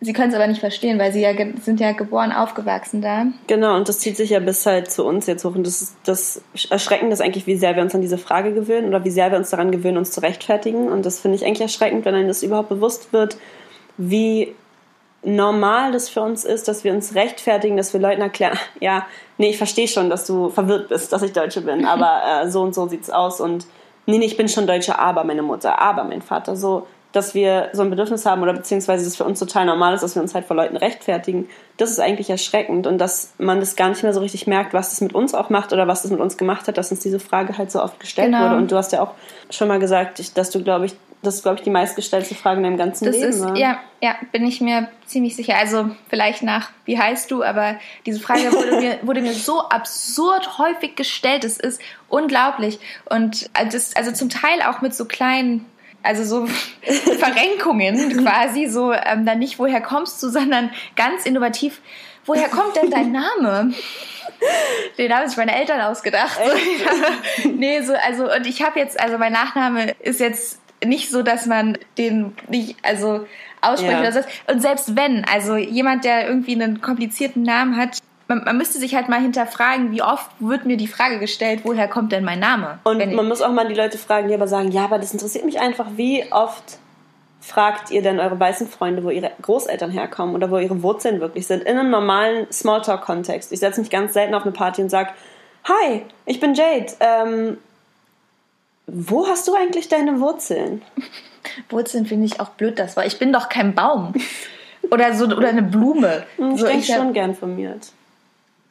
Sie 0.00 0.12
können 0.12 0.28
es 0.28 0.34
aber 0.34 0.46
nicht 0.46 0.60
verstehen, 0.60 0.98
weil 0.98 1.10
sie 1.10 1.22
ja 1.22 1.32
sind 1.62 1.80
ja 1.80 1.92
geboren, 1.92 2.30
aufgewachsen 2.30 3.00
da. 3.00 3.26
Genau, 3.46 3.76
und 3.76 3.88
das 3.88 3.98
zieht 3.98 4.16
sich 4.16 4.30
ja 4.30 4.40
bis 4.40 4.66
halt 4.66 4.90
zu 4.90 5.04
uns 5.04 5.26
jetzt 5.26 5.44
hoch. 5.44 5.54
Und 5.54 5.66
das, 5.66 5.80
ist, 5.80 5.96
das 6.04 6.42
Erschreckende 6.68 7.14
ist 7.14 7.22
eigentlich, 7.22 7.46
wie 7.46 7.56
sehr 7.56 7.74
wir 7.76 7.82
uns 7.82 7.94
an 7.94 8.02
diese 8.02 8.18
Frage 8.18 8.52
gewöhnen 8.52 8.88
oder 8.88 9.04
wie 9.04 9.10
sehr 9.10 9.30
wir 9.30 9.38
uns 9.38 9.50
daran 9.50 9.72
gewöhnen, 9.72 9.96
uns 9.96 10.10
zu 10.12 10.20
rechtfertigen. 10.20 10.88
Und 10.88 11.06
das 11.06 11.20
finde 11.20 11.36
ich 11.36 11.46
eigentlich 11.46 11.62
erschreckend, 11.62 12.04
wenn 12.04 12.14
einem 12.14 12.28
das 12.28 12.42
überhaupt 12.42 12.68
bewusst 12.68 13.14
wird, 13.14 13.38
wie 13.96 14.54
normal 15.26 15.92
das 15.92 16.08
für 16.08 16.22
uns 16.22 16.44
ist, 16.44 16.68
dass 16.68 16.84
wir 16.84 16.92
uns 16.92 17.14
rechtfertigen, 17.14 17.76
dass 17.76 17.92
wir 17.92 18.00
Leuten 18.00 18.22
erklären, 18.22 18.58
ja, 18.80 19.06
nee, 19.38 19.50
ich 19.50 19.58
verstehe 19.58 19.88
schon, 19.88 20.08
dass 20.08 20.26
du 20.26 20.50
verwirrt 20.50 20.88
bist, 20.88 21.12
dass 21.12 21.22
ich 21.22 21.32
Deutsche 21.32 21.60
bin, 21.60 21.84
aber 21.84 22.22
äh, 22.42 22.50
so 22.50 22.62
und 22.62 22.74
so 22.74 22.88
sieht's 22.88 23.10
aus 23.10 23.40
und 23.40 23.66
nee, 24.06 24.18
nee, 24.18 24.26
ich 24.26 24.36
bin 24.36 24.48
schon 24.48 24.66
Deutsche, 24.66 24.98
aber 24.98 25.24
meine 25.24 25.42
Mutter, 25.42 25.80
aber 25.80 26.04
mein 26.04 26.22
Vater, 26.22 26.56
so, 26.56 26.86
dass 27.12 27.34
wir 27.34 27.70
so 27.72 27.82
ein 27.82 27.90
Bedürfnis 27.90 28.26
haben 28.26 28.42
oder 28.42 28.52
beziehungsweise 28.52 29.06
es 29.06 29.16
für 29.16 29.24
uns 29.24 29.38
total 29.38 29.66
normal 29.66 29.94
ist, 29.94 30.02
dass 30.02 30.14
wir 30.14 30.22
uns 30.22 30.34
halt 30.34 30.44
vor 30.44 30.56
Leuten 30.56 30.76
rechtfertigen, 30.76 31.48
das 31.78 31.90
ist 31.90 32.00
eigentlich 32.00 32.30
erschreckend 32.30 32.86
und 32.86 32.98
dass 32.98 33.32
man 33.38 33.60
das 33.60 33.76
gar 33.76 33.88
nicht 33.88 34.02
mehr 34.02 34.12
so 34.12 34.20
richtig 34.20 34.46
merkt, 34.46 34.74
was 34.74 34.90
das 34.90 35.00
mit 35.00 35.14
uns 35.14 35.34
auch 35.34 35.48
macht 35.48 35.72
oder 35.72 35.88
was 35.88 36.02
das 36.02 36.10
mit 36.10 36.20
uns 36.20 36.36
gemacht 36.36 36.68
hat, 36.68 36.78
dass 36.78 36.90
uns 36.90 37.00
diese 37.00 37.18
Frage 37.18 37.56
halt 37.56 37.70
so 37.70 37.82
oft 37.82 37.98
gestellt 38.00 38.32
genau. 38.32 38.44
wurde. 38.44 38.56
Und 38.56 38.70
du 38.70 38.76
hast 38.76 38.92
ja 38.92 39.02
auch 39.02 39.14
schon 39.50 39.68
mal 39.68 39.78
gesagt, 39.78 40.36
dass 40.36 40.50
du, 40.50 40.62
glaube 40.62 40.86
ich, 40.86 40.96
das 41.26 41.36
ist, 41.36 41.42
glaube 41.42 41.58
ich, 41.58 41.64
die 41.64 41.70
meistgestellte 41.70 42.34
Frage 42.34 42.58
in 42.58 42.64
deinem 42.64 42.76
ganzen 42.76 43.06
das 43.06 43.16
Leben. 43.16 43.28
Ist, 43.28 43.42
war. 43.42 43.56
ja, 43.56 43.78
ja, 44.00 44.14
bin 44.32 44.46
ich 44.46 44.60
mir 44.60 44.88
ziemlich 45.04 45.34
sicher. 45.34 45.56
Also 45.56 45.90
vielleicht 46.08 46.42
nach, 46.42 46.70
wie 46.84 46.98
heißt 46.98 47.30
du, 47.30 47.42
aber 47.42 47.76
diese 48.06 48.20
Frage 48.20 48.52
wurde 48.52 48.80
mir, 48.80 48.98
wurde 49.02 49.20
mir 49.20 49.32
so 49.32 49.60
absurd 49.62 50.58
häufig 50.58 50.94
gestellt. 50.94 51.44
Es 51.44 51.58
ist 51.58 51.80
unglaublich. 52.08 52.78
Und 53.06 53.50
das, 53.52 53.96
also 53.96 54.12
zum 54.12 54.28
Teil 54.28 54.62
auch 54.62 54.80
mit 54.80 54.94
so 54.94 55.04
kleinen 55.04 55.66
also 56.02 56.22
so 56.22 56.46
Verrenkungen 57.18 58.24
quasi, 58.24 58.66
so 58.66 58.92
ähm, 58.92 59.26
dann 59.26 59.40
nicht, 59.40 59.58
woher 59.58 59.80
kommst 59.80 60.22
du, 60.22 60.28
sondern 60.28 60.70
ganz 60.94 61.26
innovativ, 61.26 61.80
woher 62.24 62.48
kommt 62.48 62.76
denn 62.76 62.90
dein 62.90 63.10
Name? 63.10 63.74
Den 64.98 65.12
haben 65.12 65.26
sich 65.26 65.36
meine 65.36 65.56
Eltern 65.56 65.80
ausgedacht. 65.80 66.38
nee, 67.44 67.80
so, 67.82 67.94
also, 67.94 68.32
und 68.32 68.46
ich 68.46 68.62
habe 68.62 68.78
jetzt, 68.78 69.00
also 69.00 69.18
mein 69.18 69.32
Nachname 69.32 69.96
ist 70.00 70.20
jetzt 70.20 70.60
nicht 70.88 71.10
so, 71.10 71.22
dass 71.22 71.46
man 71.46 71.78
den 71.98 72.32
nicht, 72.48 72.76
also 72.82 73.26
ausspricht 73.60 73.92
ja. 73.92 74.00
oder 74.00 74.12
so. 74.12 74.20
Und 74.50 74.60
selbst 74.60 74.96
wenn, 74.96 75.24
also 75.24 75.56
jemand, 75.56 76.04
der 76.04 76.28
irgendwie 76.28 76.54
einen 76.54 76.80
komplizierten 76.80 77.42
Namen 77.42 77.76
hat, 77.76 77.98
man, 78.28 78.44
man, 78.44 78.56
müsste 78.58 78.78
sich 78.78 78.94
halt 78.94 79.08
mal 79.08 79.20
hinterfragen, 79.20 79.92
wie 79.92 80.02
oft 80.02 80.30
wird 80.40 80.64
mir 80.66 80.76
die 80.76 80.88
Frage 80.88 81.18
gestellt, 81.18 81.60
woher 81.64 81.88
kommt 81.88 82.12
denn 82.12 82.24
mein 82.24 82.40
Name? 82.40 82.78
Und 82.84 82.98
man 83.14 83.28
muss 83.28 83.40
auch 83.42 83.52
mal 83.52 83.68
die 83.68 83.74
Leute 83.74 83.98
fragen, 83.98 84.28
die 84.28 84.34
aber 84.34 84.48
sagen, 84.48 84.72
ja, 84.72 84.84
aber 84.84 84.98
das 84.98 85.12
interessiert 85.12 85.44
mich 85.44 85.60
einfach, 85.60 85.86
wie 85.96 86.24
oft 86.32 86.78
fragt 87.40 87.92
ihr 87.92 88.02
denn 88.02 88.18
eure 88.18 88.38
weißen 88.40 88.66
Freunde, 88.66 89.04
wo 89.04 89.10
ihre 89.10 89.30
Großeltern 89.40 89.92
herkommen 89.92 90.34
oder 90.34 90.50
wo 90.50 90.58
ihre 90.58 90.82
Wurzeln 90.82 91.20
wirklich 91.20 91.46
sind, 91.46 91.62
in 91.62 91.78
einem 91.78 91.90
normalen 91.90 92.50
Smalltalk-Kontext. 92.50 93.52
Ich 93.52 93.60
setze 93.60 93.80
mich 93.80 93.90
ganz 93.90 94.14
selten 94.14 94.34
auf 94.34 94.42
eine 94.42 94.50
Party 94.50 94.82
und 94.82 94.88
sage, 94.88 95.10
Hi, 95.68 96.02
ich 96.26 96.38
bin 96.38 96.54
Jade. 96.54 96.92
Ähm, 97.00 97.58
wo 98.86 99.26
hast 99.26 99.48
du 99.48 99.54
eigentlich 99.54 99.88
deine 99.88 100.20
Wurzeln? 100.20 100.82
Wurzeln 101.68 102.06
finde 102.06 102.26
ich 102.26 102.40
auch 102.40 102.50
blöd, 102.50 102.78
das 102.78 102.96
war. 102.96 103.06
Ich 103.06 103.18
bin 103.18 103.32
doch 103.32 103.48
kein 103.48 103.74
Baum. 103.74 104.14
Oder 104.90 105.14
so 105.14 105.24
oder 105.26 105.48
eine 105.48 105.62
Blume. 105.62 106.24
Hm, 106.36 106.54
ich 106.54 106.60
so, 106.60 106.66
denke 106.66 106.86
schon 106.86 107.12
gern 107.12 107.34
formiert. 107.34 107.92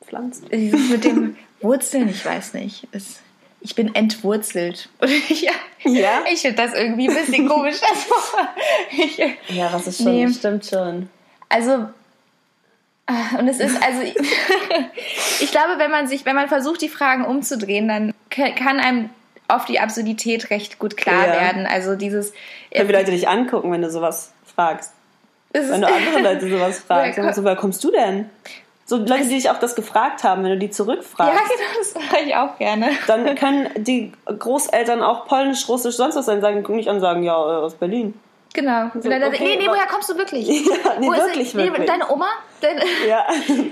Pflanzen. 0.06 0.48
Mit 0.50 1.04
dem 1.04 1.36
Wurzeln, 1.62 2.10
ich 2.10 2.24
weiß 2.24 2.54
nicht. 2.54 2.88
Es, 2.92 3.20
ich 3.60 3.76
bin 3.76 3.96
entwurzelt. 3.96 4.90
ja, 5.30 5.52
ja? 5.84 6.24
Ich 6.32 6.42
finde 6.42 6.58
das 6.58 6.74
irgendwie 6.74 7.10
ein 7.10 7.16
bisschen 7.16 7.50
komisch. 7.50 7.78
ich, 8.92 9.18
ja, 9.18 9.74
was 9.74 9.88
ist 9.88 10.04
schon, 10.04 10.14
nee. 10.14 10.28
stimmt 10.30 10.66
schon. 10.66 11.10
Also, 11.50 11.88
ah, 13.08 13.40
und 13.40 13.48
es 13.48 13.60
ist, 13.60 13.82
also, 13.82 14.02
ich 15.40 15.52
glaube, 15.52 15.78
wenn 15.78 15.92
man 15.92 16.08
sich, 16.08 16.26
wenn 16.26 16.36
man 16.36 16.48
versucht, 16.48 16.82
die 16.82 16.90
Fragen 16.90 17.26
umzudrehen, 17.26 17.88
dann 17.88 18.14
kann 18.30 18.80
einem 18.80 19.10
oft 19.48 19.70
die 19.70 19.80
Absurdität 19.80 20.50
recht 20.50 20.80
gut 20.80 20.98
klar 20.98 21.28
ja. 21.28 21.34
werden. 21.34 21.66
Also 21.66 21.96
dieses. 21.96 22.34
Wenn 22.72 22.88
wir 22.88 22.98
Leute 22.98 23.12
dich 23.12 23.28
angucken, 23.28 23.72
wenn 23.72 23.82
du 23.82 23.90
sowas 23.90 24.32
fragst. 24.56 24.94
Wenn 25.52 25.82
du 25.82 25.88
andere 25.88 26.22
Leute 26.22 26.50
sowas 26.50 26.80
fragst, 26.88 27.18
dann 27.18 27.34
so, 27.34 27.44
woher 27.44 27.56
kommst 27.56 27.84
du 27.84 27.92
denn? 27.92 28.30
So 28.88 28.98
Leute, 28.98 29.24
die 29.24 29.36
dich 29.36 29.50
auch 29.50 29.58
das 29.58 29.76
gefragt 29.76 30.24
haben, 30.24 30.44
wenn 30.44 30.52
du 30.52 30.58
die 30.60 30.70
zurückfragst. 30.70 31.34
Ja, 31.34 31.42
genau, 31.42 31.80
das 31.80 31.96
mache 31.96 32.24
ich 32.24 32.36
auch 32.36 32.58
gerne. 32.60 32.92
Dann 33.08 33.34
können 33.36 33.68
die 33.78 34.12
Großeltern 34.26 35.02
auch 35.02 35.26
polnisch, 35.26 35.68
russisch, 35.68 35.96
sonst 35.96 36.16
was 36.16 36.28
sein, 36.28 36.40
sagen, 36.40 36.62
guck 36.62 36.76
mich 36.76 36.88
an, 36.88 37.00
sagen, 37.00 37.24
ja, 37.24 37.34
äh, 37.34 37.64
aus 37.64 37.74
Berlin. 37.74 38.14
Genau. 38.54 38.90
So, 38.94 39.10
okay, 39.10 39.32
nee, 39.40 39.56
nee, 39.58 39.68
woher 39.68 39.88
kommst 39.88 40.10
du 40.10 40.18
wirklich? 40.18 40.48
Ja, 40.66 41.00
nee, 41.00 41.08
Wo 41.08 41.14
wirklich, 41.14 41.48
ist, 41.48 41.56
wirklich. 41.56 41.90
deine 41.90 42.10
Oma? 42.10 42.28
Deine, 42.62 42.82
ja. 43.08 43.26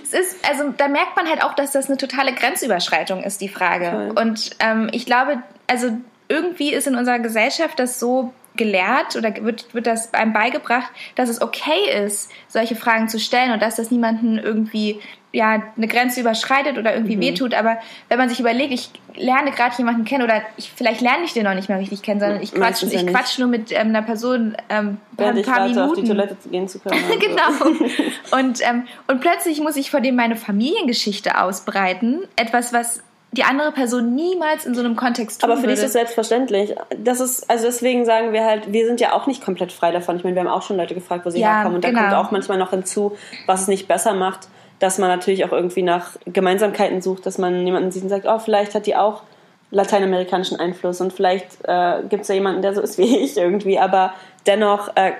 es 0.04 0.14
ist, 0.14 0.50
also 0.50 0.74
da 0.76 0.88
merkt 0.88 1.16
man 1.16 1.30
halt 1.30 1.44
auch, 1.44 1.54
dass 1.54 1.72
das 1.72 1.88
eine 1.88 1.98
totale 1.98 2.34
Grenzüberschreitung 2.34 3.24
ist, 3.24 3.40
die 3.40 3.50
Frage. 3.50 3.94
Cool. 3.96 4.20
Und 4.20 4.50
ähm, 4.60 4.90
ich 4.92 5.06
glaube, 5.06 5.42
also 5.74 5.98
irgendwie 6.30 6.72
ist 6.72 6.88
in 6.88 6.96
unserer 6.96 7.20
Gesellschaft 7.20 7.80
das 7.80 8.00
so 8.00 8.32
gelehrt 8.56 9.16
oder 9.16 9.34
wird, 9.44 9.74
wird 9.74 9.88
das 9.88 10.14
einem 10.14 10.32
beigebracht, 10.32 10.92
dass 11.16 11.28
es 11.28 11.42
okay 11.42 12.06
ist, 12.06 12.32
solche 12.48 12.76
Fragen 12.76 13.10
zu 13.10 13.20
stellen 13.20 13.52
und 13.52 13.62
dass 13.62 13.78
das 13.78 13.90
niemanden 13.90 14.38
irgendwie 14.38 15.00
ja 15.32 15.64
eine 15.76 15.88
Grenze 15.88 16.22
überschreitet 16.22 16.78
oder 16.78 16.94
irgendwie 16.94 17.16
mhm. 17.16 17.22
wehtut. 17.22 17.56
Aber 17.56 17.78
wenn 18.10 18.20
man 18.20 18.30
sich 18.30 18.40
überlegt, 18.40 18.72
ich 18.72 18.92
lerne 19.16 19.50
gerade 19.50 19.76
jemanden 19.80 20.06
kennen 20.06 20.24
oder 20.24 20.44
ich, 20.58 20.72
vielleicht 20.76 21.02
lerne 21.02 21.24
ich 21.24 21.34
den 21.34 21.46
noch 21.46 21.56
nicht 21.56 21.68
mehr 21.68 21.80
richtig 21.80 22.04
kennen, 22.04 22.20
sondern 22.20 22.44
ich 22.44 22.54
quatsch, 22.54 22.84
ja 22.84 22.90
ich 22.90 23.08
quatsch 23.08 23.40
nur 23.40 23.48
mit 23.48 23.72
ähm, 23.72 23.88
einer 23.88 24.04
Person 24.04 24.56
ähm, 24.70 24.98
ja, 25.20 25.30
ein 25.30 25.42
paar 25.42 25.68
Minuten. 25.68 25.80
auf 25.80 25.96
die 25.96 26.04
Toilette 26.04 26.38
gehen 26.52 26.68
zu 26.68 26.78
können. 26.78 27.02
genau. 27.20 28.38
und, 28.38 28.62
ähm, 28.62 28.84
und 29.08 29.20
plötzlich 29.20 29.60
muss 29.62 29.76
ich 29.78 29.90
vor 29.90 30.02
dem 30.02 30.16
meine 30.16 30.36
Familiengeschichte 30.36 31.42
ausbreiten. 31.42 32.22
Etwas, 32.36 32.72
was 32.72 33.02
die 33.34 33.44
andere 33.44 33.72
Person 33.72 34.14
niemals 34.14 34.66
in 34.66 34.76
so 34.76 34.82
einem 34.82 34.96
Kontext 34.96 35.42
tun 35.42 35.50
Aber 35.50 35.60
für 35.60 35.66
dich 35.66 35.78
ist 35.78 35.84
das 35.84 35.94
selbstverständlich. 35.94 36.76
Das 36.98 37.20
ist, 37.20 37.50
also 37.50 37.66
deswegen 37.66 38.06
sagen 38.06 38.32
wir 38.32 38.46
halt, 38.46 38.72
wir 38.72 38.86
sind 38.86 39.02
ja 39.02 39.14
auch 39.14 39.26
nicht 39.26 39.44
komplett 39.44 39.72
frei 39.72 39.92
davon. 39.92 40.18
Ich 40.18 40.24
meine, 40.24 40.36
wir 40.36 40.42
haben 40.42 40.50
auch 40.50 40.62
schon 40.62 40.78
Leute 40.78 40.94
gefragt, 40.94 41.26
wo 41.26 41.32
sie 41.32 41.40
ja, 41.40 41.56
herkommen. 41.56 41.78
Und 41.78 41.86
genau. 41.86 42.00
da 42.00 42.10
kommt 42.10 42.28
auch 42.28 42.32
manchmal 42.32 42.60
noch 42.60 42.70
hinzu, 42.70 43.18
was 43.48 43.64
es 43.64 43.68
nicht 43.68 43.88
besser 43.88 44.14
macht, 44.14 44.48
dass 44.78 45.00
man 45.00 45.10
natürlich 45.10 45.46
auch 45.46 45.52
irgendwie 45.52 45.82
nach 45.82 46.12
Gemeinsamkeiten 46.26 47.02
sucht, 47.02 47.26
dass 47.26 47.40
man 47.40 47.66
jemanden 47.66 47.92
sieht 47.92 48.04
und 48.04 48.10
sagt, 48.10 48.26
oh, 48.28 48.38
vielleicht 48.38 48.76
hat 48.76 48.86
die 48.86 48.96
auch 48.96 49.24
lateinamerikanischen 49.72 50.60
Einfluss 50.60 51.02
und 51.02 51.12
vielleicht 51.12 51.48
äh, 51.64 52.04
gibt 52.08 52.22
es 52.22 52.28
ja 52.28 52.36
jemanden, 52.36 52.62
der 52.62 52.76
so 52.76 52.82
ist 52.82 53.00
wie 53.00 53.18
ich 53.24 53.36
irgendwie. 53.36 53.80
Aber 53.80 54.14
dennoch 54.46 54.96
äh, 54.96 55.14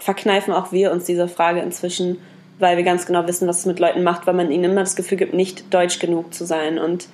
verkneifen 0.00 0.52
auch 0.52 0.72
wir 0.72 0.90
uns 0.90 1.04
diese 1.04 1.28
Frage 1.28 1.60
inzwischen, 1.60 2.20
weil 2.58 2.76
wir 2.76 2.84
ganz 2.84 3.06
genau 3.06 3.28
wissen, 3.28 3.46
was 3.46 3.60
es 3.60 3.66
mit 3.66 3.78
Leuten 3.78 4.02
macht, 4.02 4.26
weil 4.26 4.34
man 4.34 4.50
ihnen 4.50 4.64
immer 4.64 4.80
das 4.80 4.96
Gefühl 4.96 5.18
gibt, 5.18 5.32
nicht 5.32 5.72
deutsch 5.72 6.00
genug 6.00 6.34
zu 6.34 6.44
sein. 6.44 6.80
Und 6.80 7.06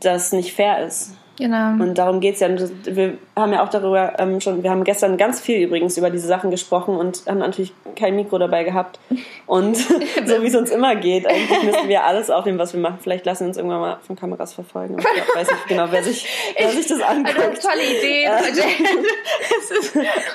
das 0.00 0.32
nicht 0.32 0.54
fair 0.54 0.84
ist. 0.84 1.12
Genau. 1.38 1.82
Und 1.82 1.96
darum 1.96 2.20
geht 2.20 2.34
es 2.34 2.40
ja. 2.40 2.48
Wir 2.84 3.16
haben 3.34 3.52
ja 3.52 3.64
auch 3.64 3.70
darüber 3.70 4.18
ähm, 4.18 4.40
schon, 4.40 4.62
wir 4.62 4.70
haben 4.70 4.84
gestern 4.84 5.16
ganz 5.16 5.40
viel 5.40 5.60
übrigens 5.66 5.96
über 5.96 6.10
diese 6.10 6.26
Sachen 6.26 6.50
gesprochen 6.50 6.94
und 6.94 7.22
haben 7.26 7.38
natürlich 7.38 7.72
kein 7.96 8.16
Mikro 8.16 8.38
dabei 8.38 8.64
gehabt. 8.64 9.00
Und 9.46 9.76
so 10.26 10.42
wie 10.42 10.46
es 10.46 10.54
uns 10.54 10.70
immer 10.70 10.94
geht, 10.94 11.26
eigentlich 11.26 11.62
müssen 11.62 11.88
wir 11.88 12.04
alles 12.04 12.30
aufnehmen, 12.30 12.58
was 12.58 12.74
wir 12.74 12.80
machen. 12.80 12.98
Vielleicht 13.00 13.24
lassen 13.24 13.40
wir 13.40 13.48
uns 13.48 13.56
irgendwann 13.56 13.80
mal 13.80 13.98
von 14.06 14.14
Kameras 14.14 14.52
verfolgen. 14.52 14.96
Ich 14.98 15.04
glaub, 15.04 15.36
weiß 15.36 15.50
nicht 15.50 15.68
genau, 15.68 15.86
wer 15.90 16.04
sich, 16.04 16.28
wer 16.56 16.68
sich 16.68 16.86
das 16.86 17.00
anguckt. 17.00 17.38
Also, 17.38 17.68
tolle 17.68 17.98
Idee. 17.98 18.28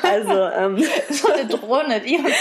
also, 0.01 0.31
ähm, 0.57 0.83
so 1.11 1.31
eine 1.31 1.45
Drohne, 1.45 2.01
die 2.01 2.17
uns 2.17 2.33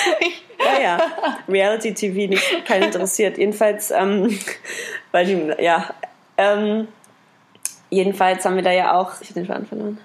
Ja, 0.59 0.83
ja. 0.83 0.99
Reality 1.47 1.93
TV 1.93 2.31
nicht 2.31 2.65
keinen 2.65 2.85
interessiert. 2.85 3.37
Jedenfalls, 3.37 3.91
ähm, 3.91 4.37
weil 5.13 5.27
die, 5.27 5.63
ja, 5.63 5.91
ähm, 6.39 6.89
jedenfalls 7.91 8.45
haben 8.45 8.57
wir 8.57 8.63
da 8.63 8.73
ja 8.73 8.95
auch. 8.95 9.13
Ich 9.21 9.31
habe 9.31 9.41
den 9.41 9.47
Faden 9.47 9.67
verloren. 9.67 9.99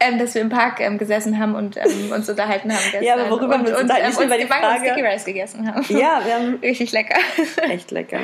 Ähm, 0.00 0.18
dass 0.18 0.34
wir 0.34 0.42
im 0.42 0.48
Park 0.48 0.80
ähm, 0.80 0.98
gesessen 0.98 1.38
haben 1.38 1.54
und 1.54 1.76
ähm, 1.76 2.10
uns 2.12 2.28
unterhalten 2.28 2.72
haben 2.72 2.82
gestern. 2.82 3.02
ja, 3.04 3.14
aber 3.14 3.30
worüber 3.30 3.54
und, 3.54 3.66
wir 3.66 3.74
uns 3.74 3.82
unterhalten, 3.82 4.16
und, 4.16 4.24
ähm, 4.24 4.30
uns 4.32 4.40
die 4.40 4.46
Frage... 4.48 4.80
Sticky 4.80 5.06
Rice 5.06 5.24
gegessen 5.24 5.72
haben. 5.72 5.84
Ja, 5.88 6.20
wir 6.24 6.34
haben... 6.34 6.58
Richtig 6.60 6.90
lecker. 6.90 7.18
Echt 7.68 7.92
lecker. 7.92 8.18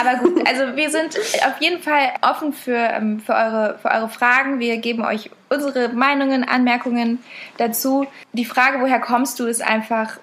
Aber 0.00 0.18
gut, 0.18 0.44
also 0.48 0.76
wir 0.76 0.90
sind 0.90 1.16
auf 1.46 1.60
jeden 1.60 1.80
Fall 1.80 2.14
offen 2.20 2.52
für, 2.52 2.76
ähm, 2.76 3.20
für, 3.20 3.32
eure, 3.32 3.78
für 3.80 3.92
eure 3.92 4.08
Fragen. 4.08 4.58
Wir 4.58 4.78
geben 4.78 5.04
euch 5.04 5.30
unsere 5.50 5.90
Meinungen, 5.90 6.42
Anmerkungen 6.42 7.22
dazu. 7.58 8.06
Die 8.32 8.44
Frage, 8.44 8.80
woher 8.80 8.98
kommst 8.98 9.38
du, 9.38 9.46
ist 9.46 9.62
einfach 9.62 10.18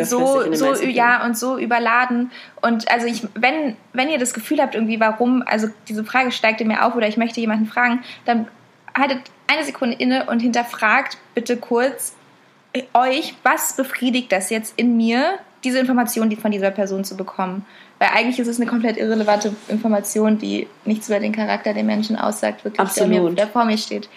so, 0.00 0.52
so 0.52 0.74
ja 0.84 1.24
und 1.24 1.36
so 1.36 1.58
überladen. 1.58 2.30
Und 2.60 2.90
also 2.90 3.06
ich 3.06 3.26
wenn 3.34 3.76
wenn 3.92 4.08
ihr 4.08 4.18
das 4.18 4.34
Gefühl 4.34 4.60
habt 4.60 4.74
irgendwie 4.74 5.00
warum 5.00 5.42
also 5.46 5.68
diese 5.88 6.04
Frage 6.04 6.32
steigt 6.32 6.60
in 6.60 6.68
mir 6.68 6.84
auf 6.84 6.94
oder 6.94 7.08
ich 7.08 7.16
möchte 7.16 7.40
jemanden 7.40 7.66
fragen 7.66 8.00
dann 8.24 8.46
haltet 8.96 9.18
eine 9.46 9.64
Sekunde 9.64 9.96
inne 9.96 10.26
und 10.26 10.40
hinterfragt 10.40 11.18
bitte 11.34 11.56
kurz 11.56 12.14
euch 12.94 13.34
was 13.42 13.76
befriedigt 13.76 14.32
das 14.32 14.50
jetzt 14.50 14.74
in 14.76 14.96
mir 14.96 15.38
diese 15.64 15.78
Information 15.78 16.30
die 16.30 16.36
von 16.36 16.50
dieser 16.50 16.70
Person 16.70 17.04
zu 17.04 17.16
bekommen? 17.16 17.64
Weil 17.98 18.10
eigentlich 18.14 18.38
ist 18.38 18.46
es 18.46 18.60
eine 18.60 18.70
komplett 18.70 18.96
irrelevante 18.96 19.54
Information 19.68 20.38
die 20.38 20.68
nichts 20.84 21.08
über 21.08 21.18
den 21.18 21.32
Charakter 21.32 21.74
der 21.74 21.84
Menschen 21.84 22.16
aussagt 22.16 22.64
wirklich 22.64 22.80
Absolut. 22.80 23.12
Der, 23.12 23.22
mir, 23.22 23.34
der 23.34 23.46
vor 23.48 23.64
mir 23.64 23.78
steht. 23.78 24.08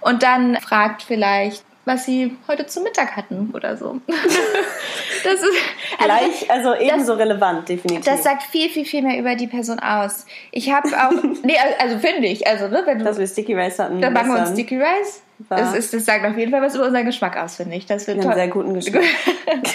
Und 0.00 0.22
dann 0.22 0.56
fragt 0.56 1.02
vielleicht 1.02 1.62
was 1.88 2.04
sie 2.04 2.36
heute 2.46 2.66
zum 2.66 2.84
Mittag 2.84 3.16
hatten 3.16 3.50
oder 3.54 3.76
so. 3.76 4.00
das 4.06 5.34
ist 5.34 5.56
gleich, 5.98 6.50
also, 6.50 6.70
also 6.70 6.74
ebenso 6.74 7.12
das, 7.12 7.20
relevant, 7.20 7.68
definitiv. 7.68 8.04
Das 8.04 8.22
sagt 8.22 8.44
viel, 8.44 8.68
viel, 8.68 8.84
viel 8.84 9.02
mehr 9.02 9.18
über 9.18 9.34
die 9.34 9.48
Person 9.48 9.80
aus. 9.80 10.26
Ich 10.52 10.70
habe 10.70 10.88
auch, 10.88 11.10
nee, 11.42 11.56
also 11.80 11.98
finde 11.98 12.28
ich, 12.28 12.46
also 12.46 12.68
ne, 12.68 12.82
wenn 12.84 12.98
du, 12.98 13.04
dass 13.04 13.18
wir 13.18 13.26
Sticky 13.26 13.54
Rice 13.54 13.78
hatten. 13.80 14.00
Dann 14.00 14.12
machen 14.12 14.32
wir 14.32 14.40
uns 14.40 14.50
Sticky 14.50 14.76
Rice. 14.76 15.22
Das, 15.48 15.74
ist, 15.74 15.94
das 15.94 16.04
sagt 16.04 16.24
auf 16.26 16.36
jeden 16.36 16.50
Fall 16.50 16.62
was 16.62 16.74
über 16.74 16.86
unseren 16.86 17.06
Geschmack 17.06 17.36
aus, 17.36 17.56
finde 17.56 17.76
ich. 17.76 17.86
Das 17.86 18.06
wird 18.06 18.20
einen 18.20 18.34
sehr 18.34 18.48
guten 18.48 18.74
Geschmack. 18.74 19.04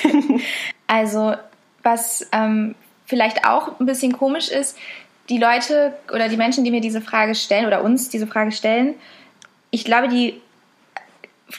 also 0.87 1.33
was 1.83 2.27
ähm, 2.31 2.75
vielleicht 3.05 3.45
auch 3.45 3.79
ein 3.79 3.85
bisschen 3.85 4.13
komisch 4.13 4.49
ist, 4.49 4.77
die 5.29 5.37
Leute 5.37 5.93
oder 6.13 6.29
die 6.29 6.37
Menschen, 6.37 6.63
die 6.63 6.71
mir 6.71 6.81
diese 6.81 7.01
Frage 7.01 7.33
stellen 7.33 7.65
oder 7.65 7.83
uns 7.83 8.09
diese 8.09 8.27
Frage 8.27 8.51
stellen, 8.51 8.95
ich 9.71 9.85
glaube, 9.85 10.07
die 10.07 10.39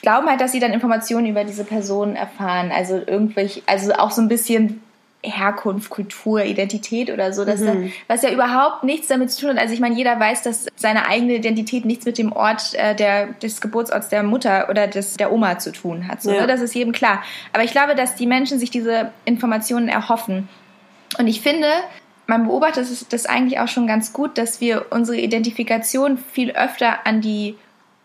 glauben 0.03 0.29
halt, 0.29 0.41
dass 0.41 0.53
sie 0.53 0.61
dann 0.61 0.73
Informationen 0.73 1.27
über 1.27 1.45
diese 1.45 1.65
Person 1.65 2.17
erfahren. 2.17 2.73
Also 2.73 3.01
irgendwelche, 3.07 3.63
also 3.67 3.93
auch 3.95 4.11
so 4.11 4.23
ein 4.23 4.29
bisschen 4.29 4.81
Herkunft, 5.25 5.91
Kultur, 5.91 6.45
Identität 6.45 7.11
oder 7.11 7.33
so, 7.33 7.45
dass 7.45 7.61
mhm. 7.61 7.67
da, 7.67 7.75
was 8.09 8.23
ja 8.23 8.31
überhaupt 8.31 8.85
nichts 8.85 9.09
damit 9.09 9.31
zu 9.31 9.43
tun 9.43 9.51
hat. 9.51 9.59
Also 9.59 9.75
ich 9.75 9.81
meine, 9.81 9.97
jeder 9.97 10.19
weiß, 10.19 10.43
dass 10.43 10.67
seine 10.77 11.07
eigene 11.09 11.35
Identität 11.35 11.85
nichts 11.85 12.05
mit 12.05 12.19
dem 12.19 12.33
Ort 12.33 12.75
äh, 12.75 12.95
der, 12.95 13.29
des 13.29 13.61
Geburtsorts 13.61 14.09
der 14.09 14.23
Mutter 14.23 14.69
oder 14.69 14.87
des, 14.87 15.17
der 15.17 15.33
Oma 15.33 15.59
zu 15.59 15.73
tun 15.73 16.09
hat. 16.09 16.23
So, 16.23 16.31
ja. 16.31 16.43
ne? 16.43 16.47
Das 16.47 16.61
ist 16.61 16.75
jedem 16.75 16.93
klar. 16.93 17.23
Aber 17.53 17.65
ich 17.65 17.73
glaube, 17.73 17.95
dass 17.95 18.15
die 18.15 18.27
Menschen 18.27 18.59
sich 18.59 18.71
diese 18.71 19.11
Informationen 19.25 19.89
erhoffen. 19.89 20.49
Und 21.19 21.27
ich 21.27 21.41
finde, 21.41 21.69
man 22.27 22.47
beobachtet 22.47 22.87
das 23.13 23.27
eigentlich 23.27 23.61
auch 23.61 23.69
schon 23.69 23.87
ganz 23.87 24.13
gut, 24.13 24.39
dass 24.39 24.61
wir 24.61 24.87
unsere 24.91 25.19
Identifikation 25.19 26.19
viel 26.19 26.51
öfter 26.53 27.07
an 27.07 27.21
die 27.21 27.57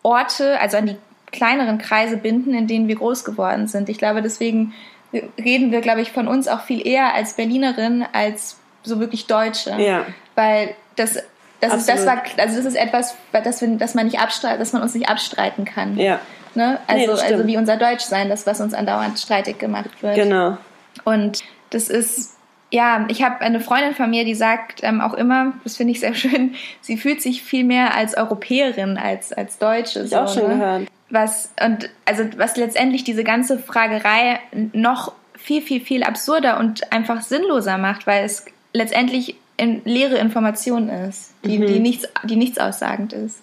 Orte, 0.04 0.60
also 0.60 0.78
an 0.78 0.86
die 0.88 0.96
kleineren 1.32 1.78
Kreise 1.78 2.18
binden, 2.18 2.54
in 2.54 2.68
denen 2.68 2.88
wir 2.88 2.96
groß 2.96 3.24
geworden 3.24 3.68
sind. 3.68 3.90
Ich 3.90 3.98
glaube, 3.98 4.22
deswegen 4.22 4.74
reden 5.14 5.72
wir, 5.72 5.82
glaube 5.82 6.02
ich, 6.02 6.12
von 6.12 6.28
uns 6.28 6.48
auch 6.48 6.62
viel 6.62 6.86
eher 6.86 7.14
als 7.14 7.34
Berlinerin 7.34 8.06
als 8.14 8.58
so 8.84 9.00
wirklich 9.00 9.28
Deutsche. 9.28 9.72
Ja. 9.78 10.06
Weil 10.36 10.76
das, 10.96 11.18
das 11.62 11.74
ist, 11.76 11.90
das 11.90 12.06
war, 12.06 12.24
also 12.38 12.58
das 12.58 12.66
ist 12.66 12.76
etwas, 12.76 13.16
das, 13.32 13.62
wir, 13.62 13.70
das 13.78 13.96
man 13.96 14.06
nicht 14.06 14.20
abstreit, 14.20 14.60
dass 14.60 14.74
man 14.74 14.82
uns 14.82 14.94
nicht 14.94 15.10
abstreiten 15.10 15.66
kann. 15.66 15.98
Ja. 15.98 16.20
Ne? 16.56 16.80
Also, 16.88 17.14
nee, 17.14 17.22
also 17.22 17.48
wie 17.48 17.58
unser 17.58 17.78
Deutschsein, 17.78 18.30
das, 18.30 18.46
was 18.48 18.60
uns 18.62 18.74
andauernd 18.74 19.20
streitig 19.20 19.60
gemacht 19.60 20.02
wird. 20.02 20.16
Genau. 20.16 20.58
Und 21.06 21.44
das 21.70 21.90
ist, 21.90 22.36
ja, 22.72 23.06
ich 23.10 23.24
habe 23.24 23.42
eine 23.42 23.60
Freundin 23.60 23.94
von 23.94 24.10
mir, 24.10 24.26
die 24.26 24.36
sagt 24.36 24.84
ähm, 24.84 25.02
auch 25.02 25.14
immer, 25.14 25.54
das 25.64 25.78
finde 25.78 25.92
ich 25.92 26.00
sehr 26.00 26.14
schön, 26.16 26.56
sie 26.82 26.98
fühlt 26.98 27.22
sich 27.22 27.44
viel 27.44 27.64
mehr 27.64 27.96
als 27.96 28.16
Europäerin 28.16 28.98
als 28.98 29.34
als 29.34 29.58
Deutsche. 29.58 30.02
Ich 30.04 30.12
so, 30.12 30.18
auch 30.18 30.34
schon 30.34 30.48
ne? 30.48 30.56
gehört 30.56 30.88
was 31.10 31.52
und 31.64 31.90
also 32.06 32.24
was 32.38 32.56
letztendlich 32.58 33.04
diese 33.04 33.24
ganze 33.24 33.58
Fragerei 33.58 34.40
noch 34.74 35.14
viel 35.36 35.62
viel 35.62 35.82
viel 35.82 36.04
absurder 36.04 36.60
und 36.60 36.92
einfach 36.92 37.22
sinnloser 37.22 37.78
macht, 37.78 38.08
weil 38.08 38.26
es 38.26 38.46
letztendlich 38.74 39.36
in 39.58 39.82
leere 39.84 40.18
Information 40.18 40.90
ist, 40.90 41.34
die, 41.44 41.60
mhm. 41.60 41.68
die 41.68 41.80
nichts 41.80 42.08
die 42.24 42.36
nichts 42.36 42.58
aussagend 42.58 43.14
ist. 43.14 43.42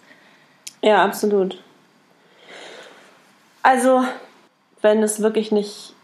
Ja, 0.83 1.05
absolut. 1.05 1.61
Also, 3.63 4.05
wenn 4.81 5.03
es 5.03 5.21
wirklich 5.21 5.51
nicht 5.51 5.95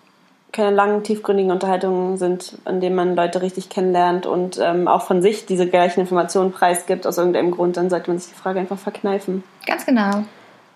keine 0.52 0.75
langen, 0.75 1.02
tiefgründigen 1.02 1.50
Unterhaltungen 1.50 2.19
sind, 2.19 2.59
in 2.66 2.81
denen 2.81 2.95
man 2.95 3.16
Leute 3.16 3.40
richtig 3.40 3.71
kennenlernt 3.71 4.26
und 4.26 4.59
ähm, 4.61 4.87
auch 4.87 5.02
von 5.02 5.23
sich 5.23 5.47
diese 5.47 5.66
gleichen 5.66 6.00
Informationen 6.00 6.52
preisgibt 6.52 7.07
aus 7.07 7.19
irgendeinem 7.19 7.52
Grund, 7.52 7.76
dann 7.76 7.88
sollte 7.88 8.11
man 8.11 8.19
sich 8.19 8.33
die 8.33 8.38
Frage 8.38 8.61
einfach 8.61 8.78
verkneifen. 8.78 9.45
Ganz 9.66 9.87
genau. 9.87 10.25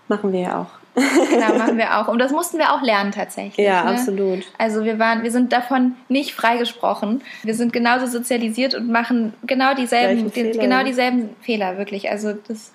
Machen 0.08 0.32
wir 0.32 0.40
ja 0.40 0.60
auch. 0.62 1.00
genau, 1.30 1.54
machen 1.58 1.76
wir 1.76 1.98
auch. 1.98 2.08
Und 2.08 2.18
das 2.18 2.32
mussten 2.32 2.58
wir 2.58 2.72
auch 2.72 2.82
lernen 2.82 3.12
tatsächlich. 3.12 3.66
Ja, 3.66 3.84
ne? 3.84 3.90
absolut. 3.90 4.44
Also 4.58 4.84
wir 4.84 4.98
waren, 4.98 5.22
wir 5.22 5.30
sind 5.30 5.52
davon 5.52 5.94
nicht 6.08 6.34
freigesprochen. 6.34 7.22
Wir 7.42 7.54
sind 7.54 7.72
genauso 7.72 8.06
sozialisiert 8.06 8.75
und 8.75 8.88
machen 8.88 9.34
genau 9.44 9.75
dieselben, 9.75 10.32
die, 10.32 10.52
genau 10.52 10.84
dieselben 10.84 11.30
Fehler, 11.42 11.76
wirklich. 11.78 12.10
Also 12.10 12.32
das 12.48 12.72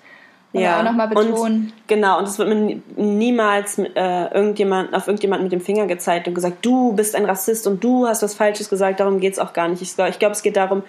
ja. 0.52 0.78
auch 0.78 0.84
nochmal 0.84 1.08
betonen. 1.08 1.34
Und, 1.36 1.72
genau, 1.86 2.18
und 2.18 2.28
es 2.28 2.38
wird 2.38 2.48
mir 2.48 2.80
niemals 2.96 3.78
äh, 3.78 4.34
irgendjemand, 4.34 4.94
auf 4.94 5.06
irgendjemanden 5.06 5.44
mit 5.44 5.52
dem 5.52 5.60
Finger 5.60 5.86
gezeigt 5.86 6.28
und 6.28 6.34
gesagt, 6.34 6.64
du 6.64 6.92
bist 6.92 7.16
ein 7.16 7.24
Rassist 7.24 7.66
und 7.66 7.82
du 7.82 8.06
hast 8.06 8.22
was 8.22 8.34
Falsches 8.34 8.68
gesagt, 8.68 9.00
darum 9.00 9.20
geht 9.20 9.32
es 9.32 9.38
auch 9.38 9.52
gar 9.52 9.68
nicht. 9.68 9.82
Ich, 9.82 9.98
ich 9.98 10.18
glaube, 10.18 10.32
es 10.32 10.42
geht 10.42 10.56
darum, 10.56 10.82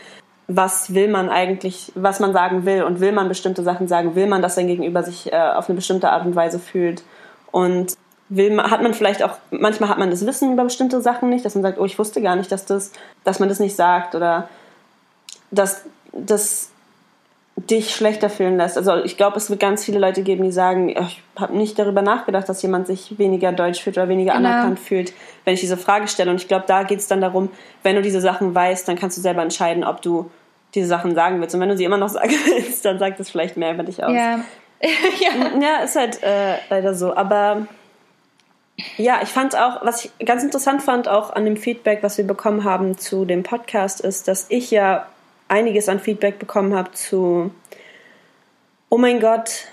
was 0.48 0.94
will 0.94 1.08
man 1.08 1.30
eigentlich, 1.30 1.92
was 1.96 2.20
man 2.20 2.34
sagen 2.34 2.66
will 2.66 2.84
und 2.84 3.00
will 3.00 3.12
man 3.12 3.30
bestimmte 3.30 3.64
Sachen 3.64 3.88
sagen, 3.88 4.16
will 4.16 4.28
man, 4.28 4.42
dass 4.42 4.56
sein 4.56 4.68
Gegenüber 4.68 5.04
sich 5.04 5.32
äh, 5.32 5.38
auf 5.38 5.70
eine 5.70 5.76
bestimmte 5.76 6.10
Art 6.12 6.26
und 6.26 6.36
Weise 6.36 6.60
fühlt. 6.60 7.04
Und 7.52 7.96
will 8.30 8.62
hat 8.62 8.82
man 8.82 8.94
vielleicht 8.94 9.24
auch, 9.24 9.38
manchmal 9.52 9.90
hat 9.90 10.00
man 10.00 10.10
das 10.10 10.26
Wissen 10.26 10.54
über 10.54 10.64
bestimmte 10.64 11.02
Sachen 11.02 11.30
nicht, 11.30 11.46
dass 11.46 11.56
man 11.56 11.62
sagt, 11.62 11.80
oh, 11.80 11.86
ich 11.86 11.98
wusste 11.98 12.22
gar 12.22 12.36
nicht, 12.36 12.52
dass 12.52 12.66
das, 12.66 12.92
dass 13.24 13.40
man 13.40 13.50
das 13.50 13.60
nicht 13.60 13.76
sagt 13.76 14.16
oder 14.16 14.50
dass, 15.52 15.84
dass 16.12 16.73
dich 17.56 17.94
schlechter 17.94 18.30
fühlen 18.30 18.58
lässt. 18.58 18.78
Also 18.78 18.96
ich 19.04 19.16
glaube, 19.16 19.38
es 19.38 19.50
wird 19.50 19.60
ganz 19.60 19.86
viele 19.86 20.00
Leute 20.00 20.24
geben, 20.24 20.44
die 20.44 20.52
sagen, 20.52 20.90
ich 20.90 21.22
habe 21.36 21.56
nicht 21.56 21.78
darüber 21.78 22.02
nachgedacht, 22.02 22.50
dass 22.50 22.62
jemand 22.64 22.88
sich 22.88 23.20
weniger 23.20 23.52
deutsch 23.52 23.82
fühlt 23.82 23.98
oder 23.98 24.10
weniger 24.10 24.34
genau. 24.34 24.50
anerkannt 24.50 24.80
fühlt, 24.80 25.14
wenn 25.46 25.54
ich 25.54 25.60
diese 25.60 25.78
Frage 25.78 26.08
stelle. 26.08 26.32
Und 26.32 26.38
ich 26.38 26.48
glaube, 26.48 26.66
da 26.68 26.84
geht 26.84 27.00
es 27.00 27.08
dann 27.08 27.22
darum, 27.22 27.50
wenn 27.84 27.96
du 27.96 28.02
diese 28.02 28.22
Sachen 28.22 28.56
weißt, 28.56 28.88
dann 28.88 28.98
kannst 28.98 29.18
du 29.18 29.22
selber 29.22 29.44
entscheiden, 29.44 29.84
ob 29.84 30.02
du 30.02 30.32
diese 30.74 30.88
Sachen 30.88 31.14
sagen 31.14 31.40
willst. 31.40 31.54
Und 31.54 31.62
wenn 31.62 31.70
du 31.70 31.78
sie 31.78 31.84
immer 31.84 31.98
noch 31.98 32.10
sagen 32.10 32.34
willst, 32.46 32.84
dann 32.86 32.98
sagt 32.98 33.20
es 33.20 33.30
vielleicht 33.30 33.56
mehr 33.56 33.74
über 33.74 33.84
dich 33.84 34.04
aus. 34.04 34.14
Ja, 34.14 34.40
ja. 34.82 35.60
ja 35.62 35.78
ist 35.84 35.96
halt 35.96 36.24
äh, 36.24 36.56
leider 36.72 36.96
so. 36.96 37.16
Aber 37.16 37.68
ja, 38.98 39.20
ich 39.22 39.30
fand 39.30 39.56
auch, 39.56 39.86
was 39.86 40.06
ich 40.06 40.26
ganz 40.26 40.44
interessant 40.44 40.82
fand, 40.82 41.08
auch 41.08 41.32
an 41.34 41.46
dem 41.46 41.58
Feedback, 41.58 42.02
was 42.02 42.18
wir 42.18 42.26
bekommen 42.26 42.64
haben 42.64 42.98
zu 42.98 43.26
dem 43.26 43.44
Podcast, 43.44 44.02
ist, 44.02 44.28
dass 44.28 44.48
ich 44.50 44.72
ja 44.72 45.06
einiges 45.54 45.88
an 45.88 46.00
Feedback 46.00 46.40
bekommen 46.40 46.74
habe 46.74 46.92
zu, 46.92 47.52
oh 48.90 48.98
mein 48.98 49.20
Gott, 49.20 49.68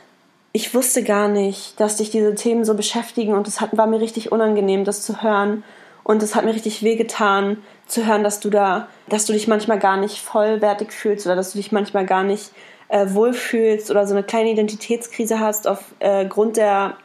ich 0.52 0.74
wusste 0.74 1.02
gar 1.02 1.28
nicht, 1.28 1.80
dass 1.80 1.96
dich 1.96 2.10
diese 2.10 2.34
Themen 2.34 2.64
so 2.64 2.74
beschäftigen 2.74 3.34
und 3.34 3.48
es 3.48 3.60
war 3.60 3.86
mir 3.86 4.00
richtig 4.00 4.30
unangenehm, 4.30 4.84
das 4.84 5.02
zu 5.02 5.22
hören. 5.22 5.64
Und 6.02 6.22
es 6.22 6.34
hat 6.34 6.44
mir 6.44 6.54
richtig 6.54 6.82
wehgetan, 6.82 7.58
zu 7.86 8.06
hören, 8.06 8.24
dass 8.24 8.40
du 8.40 8.50
da, 8.50 8.88
dass 9.08 9.26
du 9.26 9.32
dich 9.32 9.48
manchmal 9.48 9.78
gar 9.78 9.96
nicht 9.96 10.18
vollwertig 10.18 10.92
fühlst 10.92 11.26
oder 11.26 11.36
dass 11.36 11.52
du 11.52 11.58
dich 11.58 11.72
manchmal 11.72 12.04
gar 12.04 12.24
nicht 12.24 12.50
äh, 12.88 13.06
wohlfühlst 13.10 13.90
oder 13.90 14.06
so 14.06 14.14
eine 14.14 14.22
kleine 14.22 14.50
Identitätskrise 14.50 15.38
hast 15.40 15.66
aufgrund 15.68 16.58
äh, 16.58 16.60
der 16.60 16.96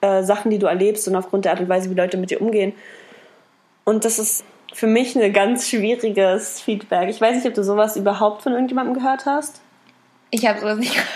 äh, 0.00 0.22
Sachen, 0.22 0.50
die 0.50 0.58
du 0.58 0.66
erlebst 0.66 1.06
und 1.08 1.16
aufgrund 1.16 1.44
der 1.44 1.52
Art 1.52 1.60
und 1.60 1.68
Weise, 1.68 1.90
wie 1.90 1.94
Leute 1.94 2.16
mit 2.16 2.30
dir 2.30 2.40
umgehen. 2.40 2.72
Und 3.84 4.04
das 4.04 4.18
ist 4.18 4.44
für 4.76 4.86
mich 4.86 5.16
ein 5.16 5.32
ganz 5.32 5.70
schwieriges 5.70 6.60
Feedback. 6.60 7.08
Ich 7.08 7.18
weiß 7.18 7.36
nicht, 7.36 7.46
ob 7.46 7.54
du 7.54 7.64
sowas 7.64 7.96
überhaupt 7.96 8.42
von 8.42 8.52
irgendjemandem 8.52 8.92
gehört 8.92 9.24
hast. 9.24 9.62
Ich 10.30 10.46
habe 10.46 10.60
sowas 10.60 10.76
nicht 10.76 10.92
gehört. 10.92 11.10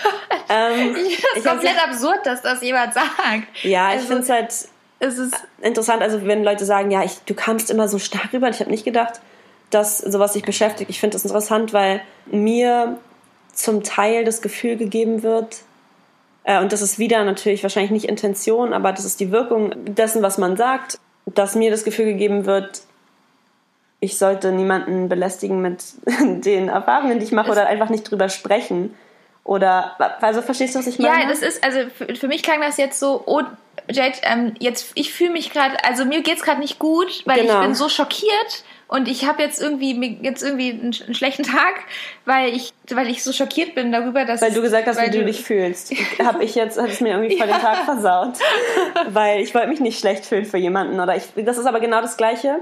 Ähm, 0.49 0.95
ich 0.95 1.17
finde 1.17 1.37
es 1.37 1.43
komplett 1.45 1.77
hab, 1.77 1.91
absurd, 1.91 2.25
dass 2.25 2.41
das 2.41 2.61
jemand 2.61 2.93
sagt. 2.93 3.47
Ja, 3.61 3.89
ich 3.89 3.97
also, 3.97 4.07
finde 4.07 4.23
es 4.23 4.29
halt 4.29 4.53
es 4.99 5.17
ist 5.17 5.35
interessant, 5.61 6.01
also 6.01 6.25
wenn 6.25 6.43
Leute 6.43 6.65
sagen, 6.65 6.91
ja, 6.91 7.03
ich, 7.03 7.19
du 7.25 7.33
kamst 7.33 7.71
immer 7.71 7.87
so 7.87 7.99
stark 7.99 8.33
rüber, 8.33 8.49
ich 8.49 8.59
habe 8.59 8.69
nicht 8.69 8.83
gedacht, 8.83 9.21
dass 9.69 9.99
sowas 9.99 10.33
dich 10.33 10.43
beschäftigt. 10.43 10.89
Ich 10.89 10.99
finde 10.99 11.15
das 11.15 11.23
interessant, 11.23 11.71
weil 11.71 12.01
mir 12.25 12.97
zum 13.53 13.83
Teil 13.83 14.25
das 14.25 14.41
Gefühl 14.41 14.75
gegeben 14.75 15.23
wird, 15.23 15.61
äh, 16.43 16.59
und 16.59 16.71
das 16.71 16.81
ist 16.81 16.99
wieder 16.99 17.23
natürlich 17.23 17.63
wahrscheinlich 17.63 17.91
nicht 17.91 18.05
Intention, 18.05 18.73
aber 18.73 18.91
das 18.91 19.05
ist 19.05 19.19
die 19.19 19.31
Wirkung 19.31 19.73
dessen, 19.85 20.21
was 20.21 20.37
man 20.37 20.57
sagt, 20.57 20.99
dass 21.25 21.55
mir 21.55 21.71
das 21.71 21.83
Gefühl 21.83 22.05
gegeben 22.05 22.45
wird, 22.45 22.81
ich 24.01 24.17
sollte 24.17 24.51
niemanden 24.51 25.07
belästigen 25.07 25.61
mit 25.61 25.83
den 26.19 26.67
Erfahrungen, 26.67 27.19
die 27.19 27.25
ich 27.25 27.31
mache, 27.31 27.51
oder 27.51 27.67
einfach 27.67 27.89
nicht 27.89 28.03
drüber 28.03 28.27
sprechen. 28.27 28.93
Oder, 29.43 29.95
also 30.21 30.41
verstehst 30.41 30.75
du, 30.75 30.79
was 30.79 30.87
ich 30.87 30.99
meine? 30.99 31.23
Ja, 31.23 31.29
das 31.29 31.41
ist, 31.41 31.63
also 31.63 31.79
für, 31.95 32.15
für 32.15 32.27
mich 32.27 32.43
klang 32.43 32.61
das 32.61 32.77
jetzt 32.77 32.99
so, 32.99 33.23
oh, 33.25 33.41
Jade, 33.89 34.17
ähm, 34.23 34.53
jetzt, 34.59 34.91
ich 34.95 35.13
fühle 35.13 35.31
mich 35.31 35.51
gerade, 35.51 35.83
also 35.83 36.05
mir 36.05 36.21
geht 36.21 36.37
es 36.37 36.43
gerade 36.43 36.59
nicht 36.59 36.79
gut, 36.79 37.23
weil 37.25 37.41
genau. 37.41 37.61
ich 37.61 37.67
bin 37.67 37.75
so 37.75 37.89
schockiert 37.89 38.63
und 38.87 39.07
ich 39.07 39.25
habe 39.25 39.41
jetzt 39.41 39.61
irgendwie 39.61 40.19
jetzt 40.21 40.43
irgendwie 40.43 40.71
einen, 40.71 40.93
einen, 41.05 41.15
schlechten 41.15 41.43
Tag, 41.43 41.81
weil 42.25 42.53
ich 42.53 42.73
weil 42.91 43.09
ich 43.09 43.23
so 43.23 43.33
schockiert 43.33 43.73
bin 43.73 43.91
darüber, 43.91 44.25
dass 44.25 44.41
weil 44.41 44.51
du 44.51 44.61
gesagt 44.61 44.85
hast, 44.87 45.01
wie 45.01 45.09
du, 45.09 45.19
du 45.19 45.25
dich 45.25 45.43
fühlst. 45.43 45.93
habe 46.23 46.43
ich 46.43 46.55
jetzt 46.55 46.79
hat 46.79 46.89
es 46.89 47.01
mir 47.01 47.13
irgendwie 47.13 47.37
ja. 47.39 47.45
den 47.45 47.59
Tag 47.59 47.85
versaut, 47.85 48.33
weil 49.09 49.41
ich 49.41 49.55
wollte 49.55 49.69
mich 49.69 49.79
nicht 49.79 49.99
schlecht 49.99 50.25
fühlen 50.25 50.45
für 50.45 50.57
jemanden 50.57 50.99
oder 50.99 51.15
ich 51.15 51.23
das 51.35 51.57
ist 51.57 51.65
aber 51.65 51.79
genau 51.79 52.01
das 52.01 52.17
gleiche. 52.17 52.59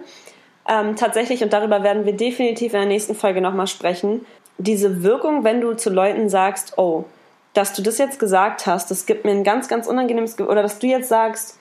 Ähm, 0.69 0.95
tatsächlich 0.95 1.43
und 1.43 1.51
darüber 1.51 1.81
werden 1.81 2.05
wir 2.05 2.13
definitiv 2.13 2.73
in 2.73 2.81
der 2.81 2.87
nächsten 2.87 3.15
Folge 3.15 3.41
nochmal 3.41 3.65
sprechen. 3.65 4.25
Diese 4.59 5.01
Wirkung, 5.01 5.43
wenn 5.43 5.61
du 5.61 5.73
zu 5.73 5.89
Leuten 5.89 6.29
sagst, 6.29 6.77
oh, 6.77 7.05
dass 7.53 7.73
du 7.73 7.81
das 7.81 7.97
jetzt 7.97 8.19
gesagt 8.19 8.67
hast, 8.67 8.91
das 8.91 9.07
gibt 9.07 9.25
mir 9.25 9.31
ein 9.31 9.43
ganz, 9.43 9.67
ganz 9.67 9.87
unangenehmes 9.87 10.37
Gefühl. 10.37 10.51
Oder 10.51 10.61
dass 10.61 10.77
du 10.77 10.85
jetzt 10.85 11.09
sagst, 11.09 11.57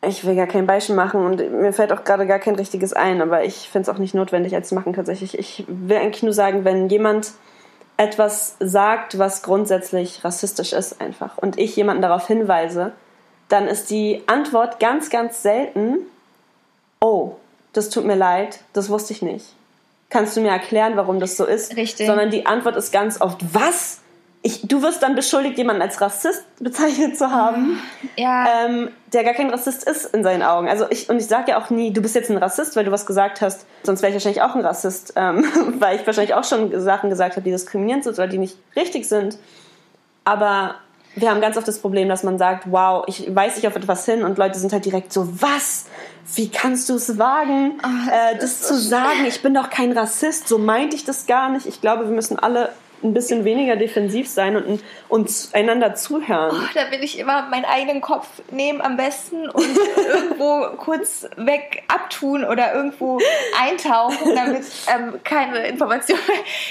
ich 0.00 0.24
will 0.24 0.36
gar 0.36 0.46
kein 0.46 0.66
Beispiel 0.66 0.94
machen 0.94 1.26
und 1.26 1.52
mir 1.60 1.72
fällt 1.74 1.92
auch 1.92 2.04
gerade 2.04 2.26
gar 2.26 2.38
kein 2.38 2.54
richtiges 2.54 2.94
ein, 2.94 3.20
aber 3.20 3.44
ich 3.44 3.68
finde 3.68 3.90
es 3.90 3.94
auch 3.94 4.00
nicht 4.00 4.14
notwendig, 4.14 4.54
als 4.54 4.68
zu 4.68 4.74
machen 4.74 4.94
tatsächlich. 4.94 5.38
Ich 5.38 5.64
will 5.68 5.98
eigentlich 5.98 6.22
nur 6.22 6.32
sagen, 6.32 6.64
wenn 6.64 6.88
jemand 6.88 7.32
etwas 7.98 8.56
sagt, 8.60 9.18
was 9.18 9.42
grundsätzlich 9.42 10.24
rassistisch 10.24 10.72
ist 10.72 11.00
einfach 11.00 11.36
und 11.36 11.58
ich 11.58 11.76
jemanden 11.76 12.00
darauf 12.00 12.26
hinweise, 12.26 12.92
dann 13.48 13.66
ist 13.66 13.90
die 13.90 14.22
Antwort 14.26 14.78
ganz, 14.78 15.10
ganz 15.10 15.42
selten, 15.42 16.06
das 17.78 17.90
tut 17.90 18.04
mir 18.04 18.16
leid, 18.16 18.60
das 18.72 18.90
wusste 18.90 19.12
ich 19.12 19.22
nicht. 19.22 19.46
Kannst 20.10 20.36
du 20.36 20.40
mir 20.40 20.50
erklären, 20.50 20.96
warum 20.96 21.20
das 21.20 21.36
so 21.36 21.44
ist? 21.44 21.76
Richtig. 21.76 22.06
Sondern 22.06 22.30
die 22.30 22.46
Antwort 22.46 22.76
ist 22.76 22.92
ganz 22.92 23.20
oft, 23.20 23.38
was? 23.52 24.00
ich, 24.42 24.62
du 24.62 24.82
wirst 24.82 25.02
dann 25.02 25.14
beschuldigt, 25.14 25.58
jemanden 25.58 25.82
als 25.82 26.00
Rassist 26.00 26.44
bezeichnet 26.60 27.18
zu 27.18 27.30
haben, 27.30 27.82
ja. 28.16 28.64
ähm, 28.64 28.90
der 29.12 29.24
gar 29.24 29.34
kein 29.34 29.50
Rassist 29.50 29.84
ist 29.84 30.14
in 30.14 30.22
seinen 30.22 30.42
Augen. 30.42 30.68
Also 30.68 30.86
ich, 30.90 31.08
und 31.10 31.18
ich 31.18 31.26
sage 31.26 31.50
ja 31.50 31.60
auch 31.60 31.70
nie, 31.70 31.92
du 31.92 32.00
bist 32.00 32.14
jetzt 32.14 32.30
ein 32.30 32.36
Rassist, 32.36 32.76
weil 32.76 32.84
du 32.84 32.92
was 32.92 33.04
gesagt 33.04 33.40
hast, 33.40 33.66
sonst 33.82 34.00
wäre 34.00 34.10
ich 34.10 34.14
wahrscheinlich 34.14 34.42
auch 34.42 34.54
ein 34.54 34.64
Rassist, 34.64 35.14
ähm, 35.16 35.44
weil 35.80 35.96
ich 35.96 36.06
wahrscheinlich 36.06 36.34
auch 36.34 36.44
schon 36.44 36.78
Sachen 36.80 37.10
gesagt 37.10 37.32
habe, 37.32 37.42
die 37.42 37.50
diskriminierend 37.50 38.04
sind 38.04 38.14
oder 38.14 38.28
die 38.28 38.38
nicht 38.38 38.56
richtig 38.76 39.08
sind. 39.08 39.38
Aber 40.24 40.76
wir 41.20 41.30
haben 41.30 41.40
ganz 41.40 41.56
oft 41.56 41.68
das 41.68 41.78
Problem, 41.78 42.08
dass 42.08 42.22
man 42.22 42.38
sagt, 42.38 42.70
wow, 42.70 43.04
ich 43.06 43.34
weiß 43.34 43.56
nicht 43.56 43.66
auf 43.66 43.76
etwas 43.76 44.04
hin 44.04 44.22
und 44.24 44.38
Leute 44.38 44.58
sind 44.58 44.72
halt 44.72 44.84
direkt 44.84 45.12
so, 45.12 45.28
was? 45.40 45.86
Wie 46.34 46.50
kannst 46.50 46.88
du 46.88 46.94
es 46.94 47.18
wagen, 47.18 47.80
oh, 47.82 47.88
das, 48.06 48.34
äh, 48.34 48.38
das 48.38 48.62
zu 48.62 48.74
so 48.74 48.88
sagen? 48.88 49.24
Ich 49.26 49.42
bin 49.42 49.54
doch 49.54 49.70
kein 49.70 49.92
Rassist, 49.92 50.46
so 50.46 50.58
meinte 50.58 50.94
ich 50.94 51.04
das 51.04 51.26
gar 51.26 51.48
nicht. 51.48 51.66
Ich 51.66 51.80
glaube, 51.80 52.04
wir 52.04 52.14
müssen 52.14 52.38
alle 52.38 52.70
ein 53.02 53.14
bisschen 53.14 53.44
weniger 53.44 53.76
defensiv 53.76 54.28
sein 54.28 54.56
und 54.56 54.82
uns 55.08 55.54
einander 55.54 55.94
zuhören. 55.94 56.56
Oh, 56.56 56.68
da 56.74 56.90
will 56.90 57.02
ich 57.02 57.18
immer 57.18 57.48
meinen 57.48 57.64
eigenen 57.64 58.00
Kopf 58.00 58.26
nehmen 58.50 58.80
am 58.80 58.96
besten 58.96 59.48
und 59.48 59.78
irgendwo 60.08 60.76
kurz 60.76 61.26
weg 61.36 61.84
abtun 61.88 62.44
oder 62.44 62.74
irgendwo 62.74 63.18
eintauchen, 63.60 64.34
damit 64.34 64.64
ähm, 64.92 65.20
keine 65.24 65.66
Information. 65.66 66.18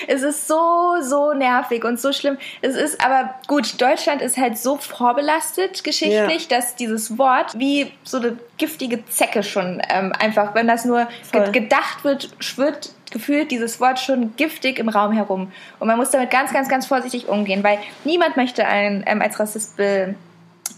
Es 0.08 0.24
ist 0.24 0.48
so, 0.48 0.96
so 1.02 1.34
nervig 1.34 1.84
und 1.84 2.00
so 2.00 2.12
schlimm. 2.12 2.38
Es 2.62 2.76
ist 2.76 3.04
aber 3.04 3.36
gut, 3.48 3.82
Deutschland 3.82 4.22
ist 4.22 4.38
halt 4.38 4.58
so 4.58 4.78
vorbelastet 4.78 5.84
geschichtlich, 5.84 6.50
ja. 6.50 6.58
dass 6.58 6.76
dieses 6.76 7.18
Wort 7.18 7.58
wie 7.58 7.92
so 8.04 8.18
eine 8.18 8.38
giftige 8.58 9.06
Zecke 9.06 9.44
schon 9.44 9.82
ähm, 9.90 10.14
einfach, 10.18 10.56
wenn 10.56 10.68
das 10.68 10.86
nur 10.86 11.08
ge 11.32 11.52
gedacht 11.52 12.04
wird, 12.04 12.30
schwirrt 12.40 12.92
gefühlt 13.12 13.52
dieses 13.52 13.80
Wort 13.80 14.00
schon 14.00 14.36
giftig 14.36 14.80
im 14.80 14.90
Raum 14.90 15.12
herum. 15.12 15.52
Und 15.80 15.88
man 15.88 15.98
muss 15.98 16.12
damit 16.12 16.30
ganz, 16.30 16.54
ganz, 16.54 16.70
ganz 16.70 16.86
vorsichtig 16.86 17.28
umgehen, 17.28 17.64
weil 17.64 17.80
niemand 18.04 18.38
möchte 18.38 18.66
einen 18.66 19.04
ähm, 19.08 19.22
als 19.22 19.40
Rassist 19.40 19.78
be 19.78 20.16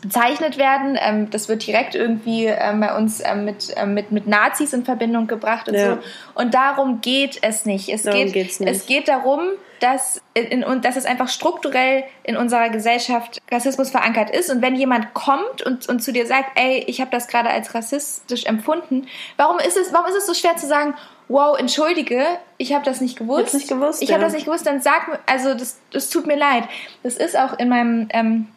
bezeichnet 0.01 0.57
werden. 0.57 0.97
Ähm, 1.01 1.29
das 1.29 1.49
wird 1.49 1.65
direkt 1.65 1.95
irgendwie 1.95 2.45
ähm, 2.45 2.79
bei 2.79 2.95
uns 2.95 3.21
ähm, 3.23 3.45
mit, 3.45 3.73
ähm, 3.75 3.93
mit, 3.93 4.11
mit 4.11 4.27
Nazis 4.27 4.73
in 4.73 4.85
Verbindung 4.85 5.27
gebracht 5.27 5.67
und 5.67 5.75
ja. 5.75 5.95
so. 5.95 5.97
Und 6.35 6.53
darum 6.53 7.01
geht 7.01 7.39
es 7.41 7.65
nicht. 7.65 7.89
Es, 7.89 8.03
darum 8.03 8.31
geht, 8.31 8.59
nicht. 8.59 8.61
es 8.61 8.85
geht 8.85 9.07
darum, 9.07 9.41
dass, 9.79 10.21
in, 10.33 10.61
in, 10.61 10.81
dass 10.81 10.95
es 10.95 11.05
einfach 11.05 11.29
strukturell 11.29 12.03
in 12.23 12.37
unserer 12.37 12.69
Gesellschaft 12.69 13.41
Rassismus 13.51 13.89
verankert 13.89 14.29
ist. 14.29 14.49
Und 14.49 14.61
wenn 14.61 14.75
jemand 14.75 15.13
kommt 15.13 15.61
und, 15.65 15.87
und 15.87 16.01
zu 16.01 16.11
dir 16.11 16.25
sagt, 16.25 16.51
ey, 16.55 16.83
ich 16.87 17.01
habe 17.01 17.11
das 17.11 17.27
gerade 17.27 17.49
als 17.49 17.73
rassistisch 17.73 18.45
empfunden, 18.45 19.07
warum 19.37 19.59
ist, 19.59 19.77
es, 19.77 19.93
warum 19.93 20.07
ist 20.07 20.17
es 20.17 20.27
so 20.27 20.33
schwer 20.33 20.55
zu 20.57 20.67
sagen, 20.67 20.95
wow, 21.29 21.57
entschuldige, 21.57 22.25
ich 22.57 22.73
habe 22.73 22.83
das 22.83 22.99
nicht 22.99 23.17
gewusst. 23.17 23.49
Ich, 23.49 23.53
nicht 23.53 23.69
gewusst, 23.69 24.01
ich 24.01 24.09
ja. 24.09 24.15
habe 24.15 24.25
das 24.25 24.33
nicht 24.33 24.45
gewusst, 24.45 24.65
dann 24.65 24.81
sag 24.81 25.07
mir, 25.07 25.19
also 25.27 25.53
das, 25.53 25.79
das 25.91 26.09
tut 26.09 26.27
mir 26.27 26.35
leid. 26.35 26.63
Das 27.03 27.15
ist 27.15 27.37
auch 27.37 27.57
in 27.57 27.69
meinem, 27.69 28.09
ähm, 28.11 28.47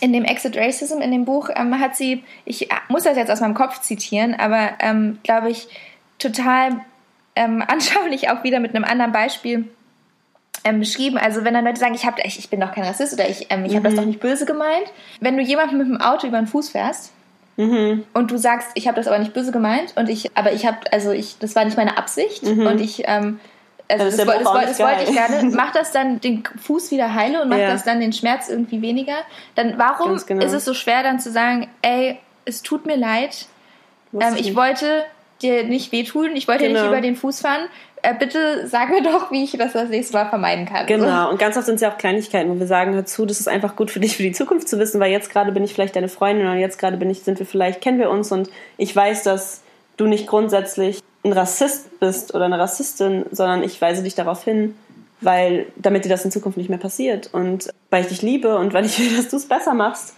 in 0.00 0.12
dem 0.12 0.24
Exit 0.24 0.56
Racism, 0.56 1.00
in 1.00 1.12
dem 1.12 1.24
Buch, 1.26 1.50
ähm, 1.54 1.78
hat 1.78 1.94
sie, 1.94 2.24
ich 2.46 2.68
muss 2.88 3.04
das 3.04 3.16
jetzt 3.16 3.30
aus 3.30 3.40
meinem 3.40 3.54
Kopf 3.54 3.80
zitieren, 3.82 4.34
aber 4.34 4.70
ähm, 4.80 5.18
glaube 5.22 5.50
ich, 5.50 5.68
total 6.18 6.80
ähm, 7.36 7.62
anschaulich 7.68 8.30
auch 8.30 8.42
wieder 8.42 8.58
mit 8.58 8.74
einem 8.74 8.84
anderen 8.84 9.12
Beispiel 9.12 9.68
ähm, 10.64 10.80
beschrieben. 10.80 11.18
Also 11.18 11.44
wenn 11.44 11.52
dann 11.52 11.66
Leute 11.66 11.78
sagen, 11.78 11.94
ich, 11.94 12.06
hab, 12.06 12.18
ich, 12.24 12.38
ich 12.38 12.48
bin 12.48 12.58
doch 12.58 12.72
kein 12.72 12.84
Rassist 12.84 13.12
oder 13.12 13.28
ich, 13.28 13.48
ähm, 13.50 13.66
ich 13.66 13.72
mhm. 13.72 13.76
habe 13.76 13.88
das 13.90 13.96
doch 13.96 14.06
nicht 14.06 14.20
böse 14.20 14.46
gemeint. 14.46 14.90
Wenn 15.20 15.36
du 15.36 15.42
jemanden 15.42 15.76
mit 15.76 15.86
dem 15.86 16.00
Auto 16.00 16.26
über 16.26 16.38
den 16.38 16.46
Fuß 16.46 16.70
fährst, 16.70 17.12
Mhm. 17.56 18.04
Und 18.14 18.30
du 18.30 18.36
sagst, 18.36 18.70
ich 18.74 18.88
habe 18.88 18.96
das 18.96 19.06
aber 19.06 19.18
nicht 19.18 19.32
böse 19.32 19.52
gemeint 19.52 19.92
und 19.96 20.08
ich, 20.08 20.36
aber 20.36 20.52
ich 20.52 20.66
habe, 20.66 20.78
also 20.92 21.10
ich, 21.12 21.38
das 21.38 21.54
war 21.54 21.64
nicht 21.64 21.76
meine 21.76 21.96
Absicht 21.96 22.42
mhm. 22.42 22.66
und 22.66 22.80
ich, 22.80 23.04
ähm, 23.06 23.38
also 23.88 24.04
das, 24.04 24.16
das, 24.16 24.26
das, 24.26 24.36
das 24.44 24.80
wollte 24.80 25.04
ich 25.04 25.12
gerne. 25.12 25.50
Mach 25.54 25.72
das 25.72 25.92
dann 25.92 26.20
den 26.20 26.42
Fuß 26.62 26.90
wieder 26.90 27.14
heile 27.14 27.42
und 27.42 27.50
mach 27.50 27.58
ja. 27.58 27.68
das 27.68 27.84
dann 27.84 28.00
den 28.00 28.14
Schmerz 28.14 28.48
irgendwie 28.48 28.80
weniger. 28.80 29.16
Dann 29.56 29.74
warum 29.76 30.18
genau. 30.26 30.44
ist 30.44 30.52
es 30.52 30.64
so 30.64 30.72
schwer 30.72 31.02
dann 31.02 31.20
zu 31.20 31.30
sagen, 31.30 31.68
ey, 31.82 32.18
es 32.46 32.62
tut 32.62 32.86
mir 32.86 32.96
leid, 32.96 33.46
ähm, 34.18 34.34
ich 34.36 34.56
wollte 34.56 35.04
dir 35.42 35.64
nicht 35.64 35.92
wehtun, 35.92 36.34
ich 36.34 36.48
wollte 36.48 36.66
genau. 36.66 36.80
nicht 36.80 36.88
über 36.88 37.00
den 37.00 37.16
Fuß 37.16 37.40
fahren. 37.40 37.68
Äh, 38.04 38.14
bitte 38.18 38.68
sag 38.68 38.90
mir 38.90 39.02
doch, 39.02 39.30
wie 39.30 39.44
ich 39.44 39.52
das 39.52 39.72
das 39.72 39.88
nächste 39.88 40.12
Mal 40.12 40.28
vermeiden 40.28 40.66
kann. 40.66 40.86
Genau, 40.86 41.30
und 41.30 41.38
ganz 41.38 41.56
oft 41.56 41.64
sind 41.64 41.76
es 41.76 41.80
ja 41.80 41.90
auch 41.90 41.96
Kleinigkeiten, 41.96 42.50
wo 42.50 42.58
wir 42.58 42.66
sagen, 42.66 42.92
hör 42.92 43.06
zu, 43.06 43.24
das 43.24 43.40
ist 43.40 43.48
einfach 43.48 43.76
gut 43.76 43.90
für 43.90 43.98
dich 43.98 44.18
für 44.18 44.22
die 44.22 44.32
Zukunft 44.32 44.68
zu 44.68 44.78
wissen, 44.78 45.00
weil 45.00 45.10
jetzt 45.10 45.30
gerade 45.30 45.52
bin 45.52 45.64
ich 45.64 45.72
vielleicht 45.72 45.96
deine 45.96 46.08
Freundin 46.08 46.46
oder 46.46 46.56
jetzt 46.56 46.78
gerade 46.78 46.98
bin 46.98 47.08
ich, 47.08 47.22
sind 47.22 47.38
wir 47.38 47.46
vielleicht, 47.46 47.80
kennen 47.80 47.98
wir 47.98 48.10
uns 48.10 48.30
und 48.30 48.50
ich 48.76 48.94
weiß, 48.94 49.22
dass 49.22 49.62
du 49.96 50.06
nicht 50.06 50.26
grundsätzlich 50.26 51.00
ein 51.24 51.32
Rassist 51.32 51.98
bist 51.98 52.34
oder 52.34 52.44
eine 52.44 52.58
Rassistin, 52.58 53.24
sondern 53.30 53.62
ich 53.62 53.80
weise 53.80 54.02
dich 54.02 54.14
darauf 54.14 54.44
hin, 54.44 54.74
weil 55.22 55.64
damit 55.76 56.04
dir 56.04 56.10
das 56.10 56.26
in 56.26 56.30
Zukunft 56.30 56.58
nicht 56.58 56.68
mehr 56.68 56.78
passiert 56.78 57.32
und 57.32 57.70
weil 57.88 58.02
ich 58.02 58.08
dich 58.08 58.20
liebe 58.20 58.58
und 58.58 58.74
weil 58.74 58.84
ich 58.84 58.98
will, 58.98 59.16
dass 59.16 59.28
du 59.28 59.36
es 59.36 59.48
besser 59.48 59.72
machst 59.72 60.14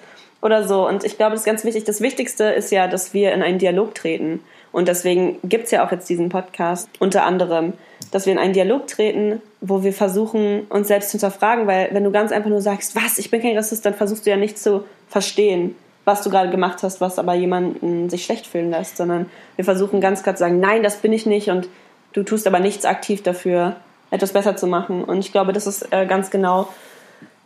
oder 0.47 0.67
so. 0.67 0.89
Und 0.89 1.05
ich 1.05 1.19
glaube, 1.19 1.33
das 1.33 1.41
ist 1.41 1.47
ganz 1.47 1.65
wichtig. 1.65 1.85
Das 1.85 2.01
Wichtigste 2.01 2.45
ist 2.45 2.73
ja, 2.73 2.89
dass 2.89 3.13
wir 3.13 3.33
in 3.33 3.43
einen 3.43 3.59
Dialog 3.59 3.95
treten. 3.95 4.41
Und 4.73 4.89
deswegen 4.89 5.39
gibt 5.45 5.67
es 5.67 5.71
ja 5.71 5.87
auch 5.87 5.93
jetzt 5.93 6.09
diesen 6.09 6.29
Podcast 6.29 6.89
unter 6.99 7.25
anderem, 7.25 7.75
dass 8.11 8.27
wir 8.27 8.33
in 8.33 8.39
einen 8.39 8.53
Dialog 8.53 8.87
treten, 8.87 9.43
wo 9.61 9.83
wir 9.83 9.93
versuchen, 9.93 10.63
uns 10.69 10.89
selbst 10.89 11.11
zu 11.11 11.19
hinterfragen, 11.19 11.67
weil 11.67 11.89
wenn 11.93 12.05
du 12.05 12.11
ganz 12.11 12.33
einfach 12.33 12.51
nur 12.51 12.61
sagst, 12.61 12.95
was, 12.95 13.19
ich 13.19 13.31
bin 13.31 13.43
kein 13.43 13.57
Rassist, 13.57 13.85
dann 13.85 13.95
versuchst 13.95 14.27
du 14.27 14.31
ja 14.31 14.37
nicht 14.37 14.59
zu 14.59 14.85
verstehen, 15.09 15.75
was 16.05 16.23
du 16.23 16.31
gerade 16.31 16.51
gemacht 16.51 16.83
hast, 16.83 17.01
was 17.01 17.19
aber 17.19 17.35
jemanden 17.35 18.09
sich 18.11 18.25
schlecht 18.25 18.47
fühlen 18.47 18.71
lässt, 18.71 18.97
sondern 18.97 19.29
wir 19.57 19.65
versuchen 19.65 20.01
ganz 20.01 20.23
klar 20.23 20.37
zu 20.37 20.41
sagen, 20.41 20.61
nein, 20.61 20.83
das 20.83 20.99
bin 20.99 21.13
ich 21.13 21.27
nicht 21.27 21.49
und 21.49 21.69
du 22.13 22.23
tust 22.23 22.47
aber 22.47 22.61
nichts 22.61 22.85
aktiv 22.85 23.23
dafür, 23.23 23.77
etwas 24.11 24.33
besser 24.33 24.57
zu 24.57 24.67
machen. 24.67 25.03
Und 25.05 25.19
ich 25.19 25.33
glaube, 25.33 25.53
das 25.53 25.67
ist 25.67 25.93
äh, 25.93 26.07
ganz 26.07 26.31
genau 26.31 26.69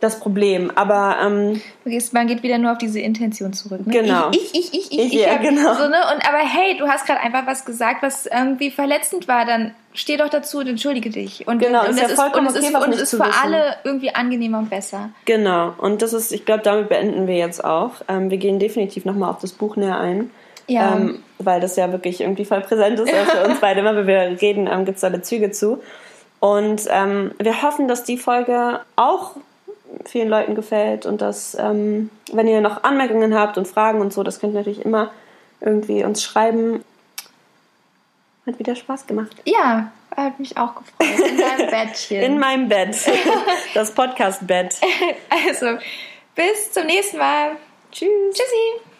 das 0.01 0.19
Problem. 0.19 0.71
Aber 0.75 1.17
ähm, 1.23 1.61
man 2.11 2.27
geht 2.27 2.43
wieder 2.43 2.57
nur 2.57 2.73
auf 2.73 2.79
diese 2.79 2.99
Intention 2.99 3.53
zurück. 3.53 3.85
Ne? 3.85 3.93
Genau. 3.93 4.31
Ich, 4.31 4.53
ich, 4.53 4.73
ich, 4.73 4.91
ich, 4.91 4.91
ich. 4.91 5.13
ich 5.13 5.21
ja, 5.21 5.37
genau. 5.37 5.75
So, 5.75 5.87
ne? 5.87 5.97
Und 6.13 6.27
aber 6.27 6.39
hey, 6.39 6.75
du 6.77 6.87
hast 6.87 7.05
gerade 7.05 7.21
einfach 7.21 7.45
was 7.45 7.63
gesagt, 7.63 8.01
was 8.01 8.25
irgendwie 8.25 8.71
verletzend 8.71 9.27
war. 9.27 9.45
Dann 9.45 9.73
steh 9.93 10.17
doch 10.17 10.29
dazu 10.29 10.57
und 10.57 10.67
entschuldige 10.67 11.11
dich. 11.11 11.47
Und, 11.47 11.59
genau. 11.59 11.81
und, 11.81 11.89
und 11.89 12.01
das 12.01 12.11
ist, 12.11 12.17
ja 12.17 12.25
und 12.25 12.45
es 12.47 12.55
okay, 12.55 12.67
ist, 12.67 12.75
und 12.75 12.93
es 12.93 13.01
ist 13.01 13.09
für 13.11 13.19
wissen. 13.19 13.31
alle 13.43 13.75
irgendwie 13.83 14.13
angenehmer 14.13 14.57
und 14.57 14.71
besser. 14.71 15.11
Genau. 15.25 15.73
Und 15.77 16.01
das 16.01 16.13
ist, 16.13 16.31
ich 16.31 16.45
glaube, 16.45 16.63
damit 16.63 16.89
beenden 16.89 17.27
wir 17.27 17.37
jetzt 17.37 17.63
auch. 17.63 17.91
Ähm, 18.07 18.31
wir 18.31 18.37
gehen 18.37 18.57
definitiv 18.57 19.05
nochmal 19.05 19.29
auf 19.29 19.39
das 19.39 19.51
Buch 19.51 19.75
näher 19.75 19.99
ein. 19.99 20.31
Ja. 20.67 20.95
Ähm, 20.95 21.19
weil 21.37 21.61
das 21.61 21.75
ja 21.75 21.91
wirklich 21.91 22.21
irgendwie 22.21 22.45
voll 22.45 22.61
präsent 22.61 22.99
ist 22.99 23.13
auch 23.13 23.25
für 23.25 23.45
uns 23.47 23.59
beide. 23.59 23.81
Immer 23.81 23.95
wenn 23.95 24.07
wir 24.07 24.41
reden, 24.41 24.67
ähm, 24.67 24.85
gibt 24.85 24.95
es 24.95 25.01
da 25.01 25.09
Bezüge 25.09 25.51
zu. 25.51 25.79
Und 26.39 26.87
ähm, 26.89 27.33
wir 27.37 27.61
hoffen, 27.61 27.87
dass 27.87 28.03
die 28.03 28.17
Folge 28.17 28.79
auch 28.95 29.35
vielen 30.05 30.29
Leuten 30.29 30.55
gefällt 30.55 31.05
und 31.05 31.21
dass, 31.21 31.55
ähm, 31.59 32.09
wenn 32.31 32.47
ihr 32.47 32.61
noch 32.61 32.83
Anmerkungen 32.83 33.33
habt 33.33 33.57
und 33.57 33.67
Fragen 33.67 34.01
und 34.01 34.13
so, 34.13 34.23
das 34.23 34.39
könnt 34.39 34.53
ihr 34.53 34.59
natürlich 34.59 34.85
immer 34.85 35.11
irgendwie 35.59 36.03
uns 36.03 36.23
schreiben. 36.23 36.83
Hat 38.45 38.57
wieder 38.57 38.75
Spaß 38.75 39.05
gemacht. 39.05 39.35
Ja, 39.45 39.91
hat 40.15 40.39
mich 40.39 40.57
auch 40.57 40.75
gefreut. 40.75 41.29
In 41.29 41.37
deinem 41.37 41.69
Bettchen. 41.71 42.21
In 42.21 42.39
meinem 42.39 42.67
Bett. 42.67 42.95
Das 43.73 43.93
Podcast-Bett. 43.93 44.79
also, 45.29 45.77
bis 46.35 46.71
zum 46.71 46.85
nächsten 46.85 47.17
Mal. 47.17 47.51
Tschüss. 47.91 48.09
Tschüssi. 48.33 48.90